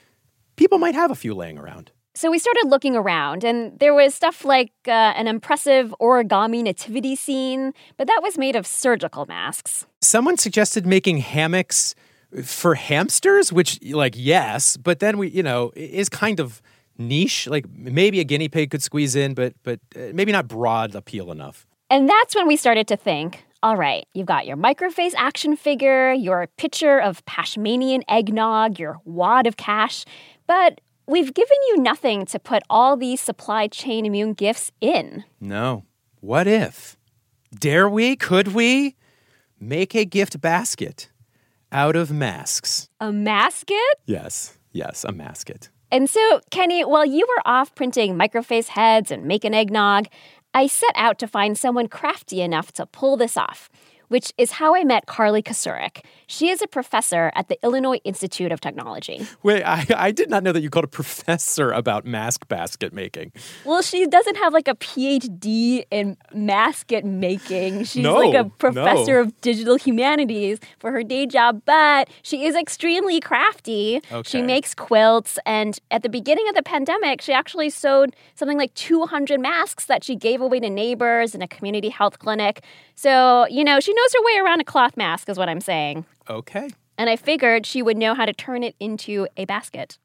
people 0.56 0.78
might 0.78 0.94
have 0.94 1.10
a 1.10 1.14
few 1.14 1.34
laying 1.34 1.58
around. 1.58 1.90
So 2.18 2.32
we 2.32 2.40
started 2.40 2.64
looking 2.66 2.96
around, 2.96 3.44
and 3.44 3.78
there 3.78 3.94
was 3.94 4.12
stuff 4.12 4.44
like 4.44 4.72
uh, 4.88 4.90
an 4.90 5.28
impressive 5.28 5.94
origami 6.00 6.64
nativity 6.64 7.14
scene, 7.14 7.72
but 7.96 8.08
that 8.08 8.24
was 8.24 8.36
made 8.36 8.56
of 8.56 8.66
surgical 8.66 9.24
masks. 9.26 9.86
Someone 10.00 10.36
suggested 10.36 10.84
making 10.84 11.18
hammocks 11.18 11.94
for 12.42 12.74
hamsters, 12.74 13.52
which, 13.52 13.80
like, 13.92 14.14
yes, 14.16 14.76
but 14.76 14.98
then 14.98 15.16
we, 15.16 15.28
you 15.28 15.44
know, 15.44 15.70
is 15.76 16.08
kind 16.08 16.40
of 16.40 16.60
niche. 16.98 17.46
Like 17.46 17.66
maybe 17.70 18.18
a 18.18 18.24
guinea 18.24 18.48
pig 18.48 18.72
could 18.72 18.82
squeeze 18.82 19.14
in, 19.14 19.34
but 19.34 19.54
but 19.62 19.78
uh, 19.94 20.10
maybe 20.12 20.32
not 20.32 20.48
broad 20.48 20.96
appeal 20.96 21.30
enough. 21.30 21.68
And 21.88 22.08
that's 22.08 22.34
when 22.34 22.48
we 22.48 22.56
started 22.56 22.88
to 22.88 22.96
think 22.96 23.44
all 23.62 23.76
right, 23.76 24.06
you've 24.14 24.26
got 24.26 24.46
your 24.46 24.56
microface 24.56 25.14
action 25.16 25.56
figure, 25.56 26.12
your 26.12 26.48
pitcher 26.56 27.00
of 27.00 27.24
Pashmanian 27.26 28.02
eggnog, 28.08 28.78
your 28.78 28.98
wad 29.04 29.48
of 29.48 29.56
cash, 29.56 30.04
but 30.46 30.80
we've 31.08 31.34
given 31.34 31.56
you 31.68 31.78
nothing 31.78 32.26
to 32.26 32.38
put 32.38 32.62
all 32.70 32.96
these 32.96 33.20
supply 33.20 33.66
chain 33.66 34.06
immune 34.06 34.34
gifts 34.34 34.70
in. 34.80 35.24
No. 35.40 35.84
What 36.20 36.46
if? 36.46 36.96
Dare 37.58 37.88
we? 37.88 38.14
Could 38.14 38.48
we 38.48 38.94
make 39.58 39.94
a 39.94 40.04
gift 40.04 40.40
basket 40.40 41.10
out 41.72 41.96
of 41.96 42.12
masks? 42.12 42.88
A 43.00 43.10
masket? 43.10 43.76
Yes. 44.04 44.58
Yes, 44.72 45.04
a 45.04 45.12
masket. 45.12 45.70
And 45.90 46.10
so, 46.10 46.40
Kenny, 46.50 46.84
while 46.84 47.06
you 47.06 47.26
were 47.26 47.42
off 47.50 47.74
printing 47.74 48.14
microface 48.14 48.68
heads 48.68 49.10
and 49.10 49.24
making 49.24 49.54
eggnog, 49.54 50.06
I 50.52 50.66
set 50.66 50.92
out 50.94 51.18
to 51.20 51.26
find 51.26 51.56
someone 51.56 51.88
crafty 51.88 52.42
enough 52.42 52.72
to 52.72 52.84
pull 52.84 53.16
this 53.16 53.36
off 53.36 53.70
which 54.08 54.32
is 54.36 54.52
how 54.52 54.74
I 54.74 54.84
met 54.84 55.06
Carly 55.06 55.42
Kocurek. 55.42 56.04
She 56.26 56.48
is 56.50 56.60
a 56.60 56.66
professor 56.66 57.30
at 57.34 57.48
the 57.48 57.58
Illinois 57.62 58.00
Institute 58.04 58.52
of 58.52 58.60
Technology. 58.60 59.26
Wait, 59.42 59.62
I, 59.62 59.86
I 59.96 60.10
did 60.10 60.28
not 60.28 60.42
know 60.42 60.52
that 60.52 60.60
you 60.60 60.70
called 60.70 60.84
a 60.84 60.88
professor 60.88 61.70
about 61.70 62.04
mask 62.04 62.48
basket 62.48 62.92
making. 62.92 63.32
Well, 63.64 63.82
she 63.82 64.06
doesn't 64.06 64.36
have 64.36 64.52
like 64.52 64.68
a 64.68 64.74
PhD 64.74 65.84
in 65.90 66.16
basket 66.34 67.04
making. 67.04 67.84
She's 67.84 68.02
No, 68.02 68.16
like 68.16 68.34
a 68.34 68.48
professor 68.48 69.14
no. 69.14 69.20
of 69.22 69.40
digital 69.40 69.76
humanities 69.76 70.58
for 70.78 70.92
her 70.92 71.02
day 71.02 71.26
job, 71.26 71.62
but 71.64 72.08
she 72.22 72.44
is 72.44 72.54
extremely 72.56 73.20
crafty. 73.20 74.00
Okay. 74.10 74.28
She 74.28 74.42
makes 74.42 74.74
quilts, 74.74 75.38
and 75.46 75.78
at 75.90 76.02
the 76.02 76.08
beginning 76.08 76.48
of 76.48 76.54
the 76.54 76.62
pandemic, 76.62 77.20
she 77.20 77.32
actually 77.32 77.70
sewed 77.70 78.14
something 78.34 78.58
like 78.58 78.74
200 78.74 79.40
masks 79.40 79.84
that 79.86 80.04
she 80.04 80.16
gave 80.16 80.40
away 80.40 80.60
to 80.60 80.70
neighbors 80.70 81.34
in 81.34 81.42
a 81.42 81.48
community 81.48 81.88
health 81.88 82.18
clinic. 82.18 82.62
So, 82.98 83.46
you 83.46 83.62
know, 83.62 83.78
she 83.78 83.94
knows 83.94 84.12
her 84.12 84.24
way 84.24 84.40
around 84.44 84.60
a 84.60 84.64
cloth 84.64 84.96
mask, 84.96 85.28
is 85.28 85.38
what 85.38 85.48
I'm 85.48 85.60
saying. 85.60 86.04
Okay. 86.28 86.68
And 86.98 87.08
I 87.08 87.14
figured 87.14 87.64
she 87.64 87.80
would 87.80 87.96
know 87.96 88.12
how 88.12 88.26
to 88.26 88.32
turn 88.32 88.64
it 88.64 88.74
into 88.80 89.28
a 89.36 89.44
basket. 89.44 89.98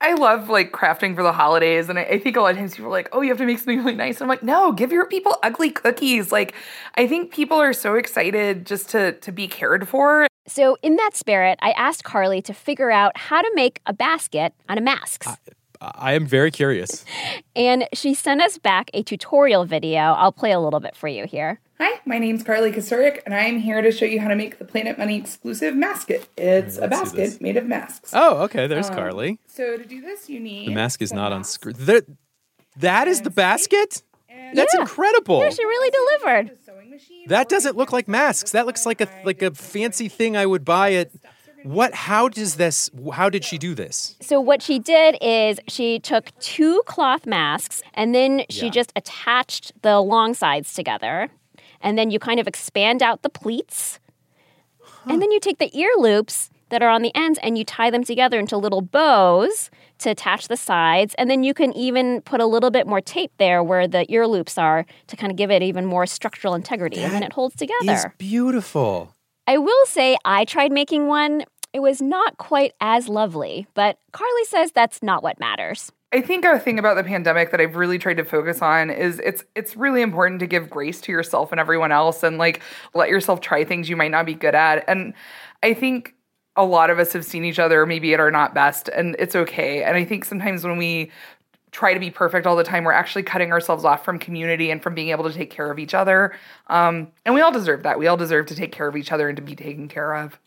I 0.00 0.14
love 0.14 0.48
like 0.48 0.70
crafting 0.70 1.16
for 1.16 1.24
the 1.24 1.32
holidays, 1.32 1.88
and 1.88 1.98
I, 1.98 2.02
I 2.02 2.18
think 2.20 2.36
a 2.36 2.40
lot 2.40 2.52
of 2.52 2.58
times 2.58 2.76
people 2.76 2.86
are 2.86 2.92
like, 2.92 3.08
"Oh, 3.10 3.20
you 3.20 3.30
have 3.30 3.38
to 3.38 3.46
make 3.46 3.58
something 3.58 3.78
really 3.78 3.96
nice." 3.96 4.20
And 4.20 4.22
I'm 4.22 4.28
like, 4.28 4.44
"No, 4.44 4.70
give 4.70 4.92
your 4.92 5.06
people 5.06 5.36
ugly 5.42 5.70
cookies." 5.70 6.30
Like, 6.30 6.54
I 6.94 7.08
think 7.08 7.32
people 7.32 7.56
are 7.56 7.72
so 7.72 7.94
excited 7.94 8.64
just 8.64 8.90
to 8.90 9.12
to 9.12 9.32
be 9.32 9.48
cared 9.48 9.88
for. 9.88 10.28
So, 10.46 10.76
in 10.82 10.94
that 10.96 11.16
spirit, 11.16 11.58
I 11.62 11.72
asked 11.72 12.04
Carly 12.04 12.42
to 12.42 12.54
figure 12.54 12.92
out 12.92 13.16
how 13.16 13.42
to 13.42 13.50
make 13.54 13.80
a 13.86 13.92
basket 13.92 14.52
out 14.68 14.78
of 14.78 14.84
masks. 14.84 15.26
I 15.80 16.12
am 16.14 16.26
very 16.26 16.50
curious. 16.50 17.04
And 17.54 17.86
she 17.92 18.14
sent 18.14 18.40
us 18.42 18.58
back 18.58 18.90
a 18.94 19.02
tutorial 19.02 19.64
video. 19.64 19.98
I'll 20.00 20.32
play 20.32 20.52
a 20.52 20.60
little 20.60 20.80
bit 20.80 20.96
for 20.96 21.08
you 21.08 21.26
here. 21.26 21.60
Hi, 21.78 22.00
my 22.06 22.18
name's 22.18 22.42
Carly 22.42 22.72
Kocurek, 22.72 23.20
and 23.26 23.34
I'm 23.34 23.58
here 23.58 23.82
to 23.82 23.92
show 23.92 24.06
you 24.06 24.18
how 24.20 24.28
to 24.28 24.36
make 24.36 24.58
the 24.58 24.64
Planet 24.64 24.96
Money 24.96 25.16
exclusive 25.18 25.74
masket. 25.76 26.26
It's 26.36 26.78
a 26.78 26.82
let's 26.86 27.10
see 27.10 27.16
this. 27.16 27.30
basket 27.30 27.42
made 27.42 27.56
of 27.58 27.66
masks. 27.66 28.10
Oh, 28.14 28.38
okay. 28.44 28.66
There's 28.66 28.88
Um, 28.88 28.94
Carly. 28.94 29.38
So 29.46 29.76
to 29.76 29.84
do 29.84 30.00
this, 30.00 30.30
you 30.30 30.40
need 30.40 30.68
The 30.68 30.74
mask 30.74 31.02
is 31.02 31.12
not 31.12 31.32
on 31.32 31.44
screen. 31.44 31.76
There, 31.78 32.02
that 32.78 33.08
is 33.08 33.22
the 33.22 33.30
basket? 33.30 34.02
That's 34.54 34.72
Yeah. 34.74 34.80
incredible. 34.82 35.40
Yeah, 35.40 35.50
she 35.50 35.64
really 35.64 35.90
delivered. 35.90 36.58
That 37.26 37.48
doesn't 37.48 37.76
look 37.76 37.92
like 37.92 38.06
masks. 38.08 38.52
That 38.52 38.64
looks 38.64 38.86
like 38.86 39.00
a 39.00 39.08
like 39.24 39.42
a 39.42 39.50
fancy 39.50 40.08
thing 40.08 40.36
I 40.36 40.46
would 40.46 40.64
buy 40.64 40.94
at 40.94 41.10
what 41.66 41.94
how 41.94 42.28
does 42.28 42.54
this 42.56 42.90
how 43.12 43.28
did 43.28 43.44
she 43.44 43.58
do 43.58 43.74
this? 43.74 44.14
So, 44.20 44.40
what 44.40 44.62
she 44.62 44.78
did 44.78 45.18
is 45.20 45.58
she 45.68 45.98
took 45.98 46.30
two 46.38 46.82
cloth 46.86 47.26
masks 47.26 47.82
and 47.94 48.14
then 48.14 48.44
she 48.48 48.66
Yeah. 48.66 48.70
just 48.72 48.92
attached 48.94 49.72
the 49.82 50.00
long 50.00 50.34
sides 50.34 50.72
together. 50.74 51.28
And 51.80 51.98
then 51.98 52.10
you 52.10 52.18
kind 52.18 52.40
of 52.40 52.46
expand 52.48 53.02
out 53.02 53.22
the 53.22 53.28
pleats. 53.28 53.98
And 55.08 55.20
then 55.22 55.30
you 55.30 55.38
take 55.40 55.58
the 55.58 55.70
ear 55.78 55.90
loops 55.98 56.50
that 56.70 56.82
are 56.82 56.88
on 56.88 57.02
the 57.02 57.12
ends 57.14 57.38
and 57.42 57.56
you 57.58 57.64
tie 57.64 57.90
them 57.90 58.02
together 58.02 58.38
into 58.40 58.56
little 58.56 58.80
bows 58.80 59.70
to 59.98 60.10
attach 60.10 60.48
the 60.48 60.56
sides. 60.56 61.14
And 61.18 61.30
then 61.30 61.44
you 61.44 61.54
can 61.54 61.72
even 61.76 62.22
put 62.22 62.40
a 62.40 62.46
little 62.46 62.70
bit 62.70 62.86
more 62.86 63.00
tape 63.00 63.30
there 63.38 63.62
where 63.62 63.86
the 63.86 64.10
ear 64.12 64.26
loops 64.26 64.58
are 64.58 64.84
to 65.06 65.16
kind 65.16 65.30
of 65.30 65.36
give 65.36 65.50
it 65.50 65.62
even 65.62 65.84
more 65.86 66.06
structural 66.06 66.54
integrity. 66.54 66.98
and 67.02 67.12
then 67.12 67.22
it 67.22 67.32
holds 67.34 67.54
together. 67.56 67.92
Is 67.92 68.06
beautiful. 68.18 69.12
I 69.46 69.58
will 69.58 69.86
say 69.86 70.16
I 70.24 70.44
tried 70.44 70.72
making 70.72 71.06
one. 71.06 71.44
It 71.76 71.82
was 71.82 72.00
not 72.00 72.38
quite 72.38 72.72
as 72.80 73.06
lovely, 73.06 73.66
but 73.74 73.98
Carly 74.12 74.44
says 74.46 74.72
that's 74.72 75.02
not 75.02 75.22
what 75.22 75.38
matters. 75.38 75.92
I 76.10 76.22
think 76.22 76.46
a 76.46 76.58
thing 76.58 76.78
about 76.78 76.96
the 76.96 77.04
pandemic 77.04 77.50
that 77.50 77.60
I've 77.60 77.76
really 77.76 77.98
tried 77.98 78.16
to 78.16 78.24
focus 78.24 78.62
on 78.62 78.88
is 78.88 79.18
it's 79.18 79.44
it's 79.54 79.76
really 79.76 80.00
important 80.00 80.40
to 80.40 80.46
give 80.46 80.70
grace 80.70 81.02
to 81.02 81.12
yourself 81.12 81.52
and 81.52 81.60
everyone 81.60 81.92
else 81.92 82.22
and 82.22 82.38
like 82.38 82.62
let 82.94 83.10
yourself 83.10 83.42
try 83.42 83.62
things 83.62 83.90
you 83.90 83.96
might 83.96 84.10
not 84.10 84.24
be 84.24 84.32
good 84.32 84.54
at. 84.54 84.88
And 84.88 85.12
I 85.62 85.74
think 85.74 86.14
a 86.56 86.64
lot 86.64 86.88
of 86.88 86.98
us 86.98 87.12
have 87.12 87.26
seen 87.26 87.44
each 87.44 87.58
other 87.58 87.84
maybe 87.84 88.14
at 88.14 88.20
our 88.20 88.30
not 88.30 88.54
best 88.54 88.88
and 88.88 89.14
it's 89.18 89.36
okay. 89.36 89.82
And 89.82 89.98
I 89.98 90.04
think 90.06 90.24
sometimes 90.24 90.64
when 90.64 90.78
we 90.78 91.10
try 91.72 91.92
to 91.92 92.00
be 92.00 92.10
perfect 92.10 92.46
all 92.46 92.56
the 92.56 92.64
time, 92.64 92.84
we're 92.84 92.92
actually 92.92 93.24
cutting 93.24 93.52
ourselves 93.52 93.84
off 93.84 94.02
from 94.02 94.18
community 94.18 94.70
and 94.70 94.82
from 94.82 94.94
being 94.94 95.10
able 95.10 95.24
to 95.24 95.32
take 95.34 95.50
care 95.50 95.70
of 95.70 95.78
each 95.78 95.92
other. 95.92 96.32
Um, 96.68 97.08
and 97.26 97.34
we 97.34 97.42
all 97.42 97.52
deserve 97.52 97.82
that. 97.82 97.98
We 97.98 98.06
all 98.06 98.16
deserve 98.16 98.46
to 98.46 98.54
take 98.54 98.72
care 98.72 98.88
of 98.88 98.96
each 98.96 99.12
other 99.12 99.28
and 99.28 99.36
to 99.36 99.42
be 99.42 99.54
taken 99.54 99.88
care 99.88 100.14
of. 100.14 100.40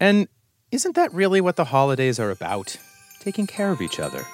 And 0.00 0.26
isn't 0.74 0.96
that 0.96 1.14
really 1.14 1.40
what 1.40 1.54
the 1.54 1.66
holidays 1.66 2.18
are 2.18 2.32
about? 2.32 2.76
Taking 3.20 3.46
care 3.46 3.70
of 3.70 3.80
each 3.80 4.00
other. 4.00 4.26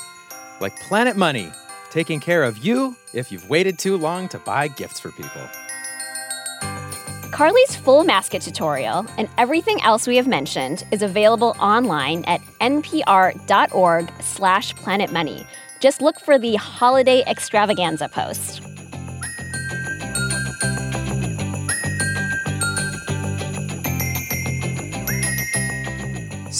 Like 0.58 0.74
Planet 0.80 1.14
Money, 1.14 1.52
taking 1.90 2.18
care 2.18 2.44
of 2.44 2.64
you 2.64 2.96
if 3.12 3.30
you've 3.30 3.50
waited 3.50 3.78
too 3.78 3.98
long 3.98 4.26
to 4.30 4.38
buy 4.38 4.68
gifts 4.68 4.98
for 4.98 5.10
people. 5.10 5.42
Carly's 7.30 7.76
full 7.76 8.04
masket 8.04 8.40
tutorial 8.40 9.04
and 9.18 9.28
everything 9.36 9.82
else 9.82 10.06
we 10.06 10.16
have 10.16 10.26
mentioned 10.26 10.82
is 10.90 11.02
available 11.02 11.54
online 11.60 12.24
at 12.24 12.40
npr.org 12.62 14.10
slash 14.22 14.74
planetmoney. 14.76 15.46
Just 15.78 16.00
look 16.00 16.18
for 16.18 16.38
the 16.38 16.54
holiday 16.56 17.22
extravaganza 17.26 18.08
post. 18.08 18.62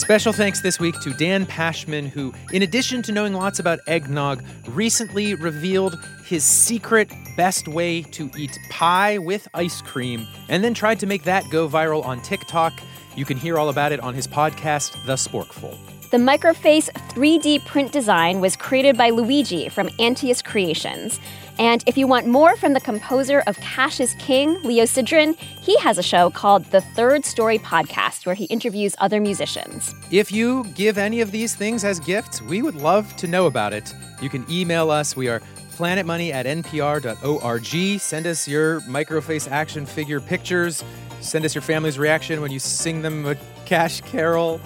Special 0.01 0.33
thanks 0.33 0.61
this 0.61 0.79
week 0.79 0.99
to 1.01 1.13
Dan 1.13 1.45
Pashman, 1.45 2.07
who, 2.07 2.33
in 2.51 2.63
addition 2.63 3.03
to 3.03 3.11
knowing 3.11 3.33
lots 3.33 3.59
about 3.59 3.81
eggnog, 3.85 4.43
recently 4.69 5.35
revealed 5.35 5.95
his 6.25 6.43
secret 6.43 7.13
best 7.37 7.67
way 7.67 8.01
to 8.01 8.27
eat 8.35 8.57
pie 8.71 9.19
with 9.19 9.47
ice 9.53 9.79
cream 9.83 10.25
and 10.49 10.63
then 10.63 10.73
tried 10.73 10.99
to 11.01 11.05
make 11.05 11.23
that 11.25 11.43
go 11.51 11.69
viral 11.69 12.03
on 12.03 12.19
TikTok. 12.23 12.73
You 13.15 13.25
can 13.25 13.37
hear 13.37 13.59
all 13.59 13.69
about 13.69 13.91
it 13.91 13.99
on 13.99 14.15
his 14.15 14.25
podcast, 14.25 14.91
The 15.05 15.13
Sporkful. 15.13 15.77
The 16.09 16.17
Microface 16.17 16.89
3D 17.13 17.63
print 17.67 17.91
design 17.91 18.41
was 18.41 18.55
created 18.55 18.97
by 18.97 19.11
Luigi 19.11 19.69
from 19.69 19.87
Antius 19.99 20.41
Creations. 20.41 21.19
And 21.61 21.83
if 21.85 21.95
you 21.95 22.07
want 22.07 22.25
more 22.25 22.55
from 22.55 22.73
the 22.73 22.79
composer 22.79 23.41
of 23.45 23.55
Cash 23.57 23.99
is 23.99 24.15
King, 24.15 24.59
Leo 24.63 24.85
Sidran, 24.85 25.37
he 25.37 25.77
has 25.77 25.99
a 25.99 26.01
show 26.01 26.31
called 26.31 26.65
The 26.65 26.81
Third 26.81 27.23
Story 27.23 27.59
Podcast 27.59 28.25
where 28.25 28.33
he 28.33 28.45
interviews 28.45 28.95
other 28.97 29.21
musicians. 29.21 29.93
If 30.09 30.31
you 30.31 30.63
give 30.73 30.97
any 30.97 31.21
of 31.21 31.29
these 31.29 31.53
things 31.53 31.83
as 31.83 31.99
gifts, 31.99 32.41
we 32.41 32.63
would 32.63 32.73
love 32.73 33.15
to 33.17 33.27
know 33.27 33.45
about 33.45 33.73
it. 33.73 33.93
You 34.23 34.27
can 34.27 34.43
email 34.49 34.89
us. 34.89 35.15
We 35.15 35.27
are 35.27 35.39
planetmoney 35.77 36.31
at 36.31 36.47
npr.org. 36.47 37.99
Send 38.01 38.25
us 38.25 38.47
your 38.47 38.81
microface 38.81 39.47
action 39.47 39.85
figure 39.85 40.19
pictures. 40.19 40.83
Send 41.19 41.45
us 41.45 41.53
your 41.53 41.61
family's 41.61 41.99
reaction 41.99 42.41
when 42.41 42.49
you 42.49 42.57
sing 42.57 43.03
them 43.03 43.27
a 43.27 43.35
cash 43.67 44.01
carol. 44.01 44.59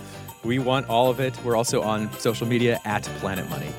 We 0.45 0.59
want 0.59 0.87
all 0.87 1.09
of 1.09 1.19
it. 1.19 1.37
We're 1.43 1.57
also 1.57 1.81
on 1.81 2.09
social 2.19 2.47
media 2.47 2.79
at 2.85 3.03
Planet 3.19 3.49
Money. 3.49 3.73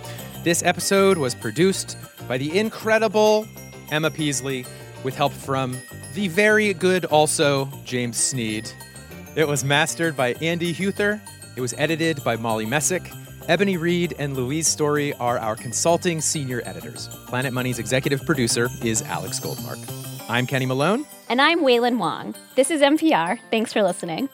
This 0.44 0.62
episode 0.62 1.16
was 1.18 1.34
produced 1.34 1.96
by 2.28 2.38
the 2.38 2.58
incredible 2.58 3.46
Emma 3.90 4.10
Peasley 4.10 4.64
with 5.04 5.14
help 5.14 5.32
from 5.32 5.76
the 6.14 6.28
very 6.28 6.74
good 6.74 7.04
also 7.06 7.68
James 7.84 8.16
Sneed. 8.16 8.70
It 9.36 9.46
was 9.46 9.64
mastered 9.64 10.16
by 10.16 10.34
Andie 10.34 10.74
Huether. 10.74 11.20
It 11.56 11.60
was 11.60 11.74
edited 11.78 12.22
by 12.24 12.36
Molly 12.36 12.66
Messick. 12.66 13.10
Ebony 13.48 13.76
Reed 13.76 14.14
and 14.18 14.36
Louise 14.36 14.66
Story 14.66 15.12
are 15.14 15.38
our 15.38 15.54
consulting 15.54 16.20
senior 16.20 16.62
editors. 16.64 17.08
Planet 17.26 17.52
Money's 17.52 17.78
executive 17.78 18.24
producer 18.26 18.68
is 18.82 19.02
Alex 19.02 19.38
Goldmark. 19.38 19.78
I'm 20.28 20.46
Kenny 20.46 20.66
Malone. 20.66 21.06
And 21.28 21.40
I'm 21.40 21.60
Wailin 21.60 21.98
Wong. 21.98 22.34
This 22.56 22.70
is 22.70 22.80
NPR. 22.80 23.38
Thanks 23.50 23.72
for 23.72 23.82
listening. 23.82 24.28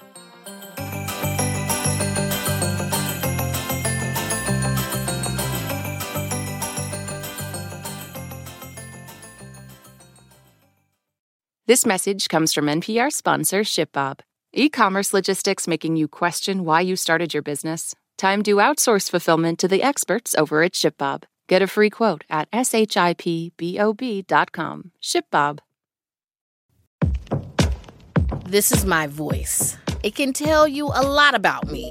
This 11.72 11.86
message 11.86 12.28
comes 12.28 12.52
from 12.52 12.66
NPR 12.66 13.10
sponsor 13.10 13.62
ShipBob. 13.62 14.20
E 14.52 14.68
commerce 14.68 15.14
logistics 15.14 15.66
making 15.66 15.96
you 15.96 16.06
question 16.06 16.66
why 16.66 16.82
you 16.82 16.96
started 16.96 17.32
your 17.32 17.42
business? 17.42 17.94
Time 18.18 18.42
to 18.42 18.56
outsource 18.56 19.08
fulfillment 19.08 19.58
to 19.60 19.68
the 19.68 19.82
experts 19.82 20.34
over 20.34 20.62
at 20.62 20.72
ShipBob. 20.72 21.24
Get 21.48 21.62
a 21.62 21.66
free 21.66 21.88
quote 21.88 22.24
at 22.28 22.50
shipbob.com. 22.50 22.90
ShipBob. 25.02 25.58
This 28.44 28.70
is 28.70 28.84
my 28.84 29.06
voice. 29.06 29.78
It 30.02 30.14
can 30.14 30.34
tell 30.34 30.68
you 30.68 30.88
a 30.88 31.02
lot 31.02 31.34
about 31.34 31.72
me, 31.72 31.90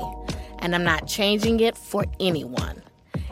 and 0.60 0.76
I'm 0.76 0.84
not 0.84 1.08
changing 1.08 1.60
it 1.60 1.76
for 1.76 2.06
anyone. 2.20 2.84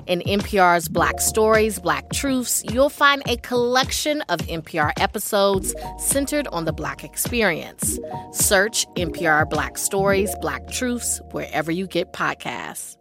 In 0.08 0.22
NPR's 0.22 0.88
Black 0.88 1.20
Stories, 1.20 1.80
Black 1.80 2.10
Truths, 2.12 2.64
you'll 2.72 2.90
find 2.90 3.22
a 3.28 3.38
collection 3.38 4.22
of 4.24 4.40
NPR 4.42 4.92
episodes 4.98 5.74
centered 5.98 6.48
on 6.48 6.66
the 6.66 6.74
Black 6.74 7.04
experience. 7.04 8.00
Search 8.32 8.86
NPR 8.96 9.50
Black 9.50 9.78
Stories, 9.78 10.34
Black 10.42 10.68
Truths 10.68 11.22
wherever 11.32 11.72
you 11.72 11.88
get 11.88 12.14
podcasts. 12.14 12.99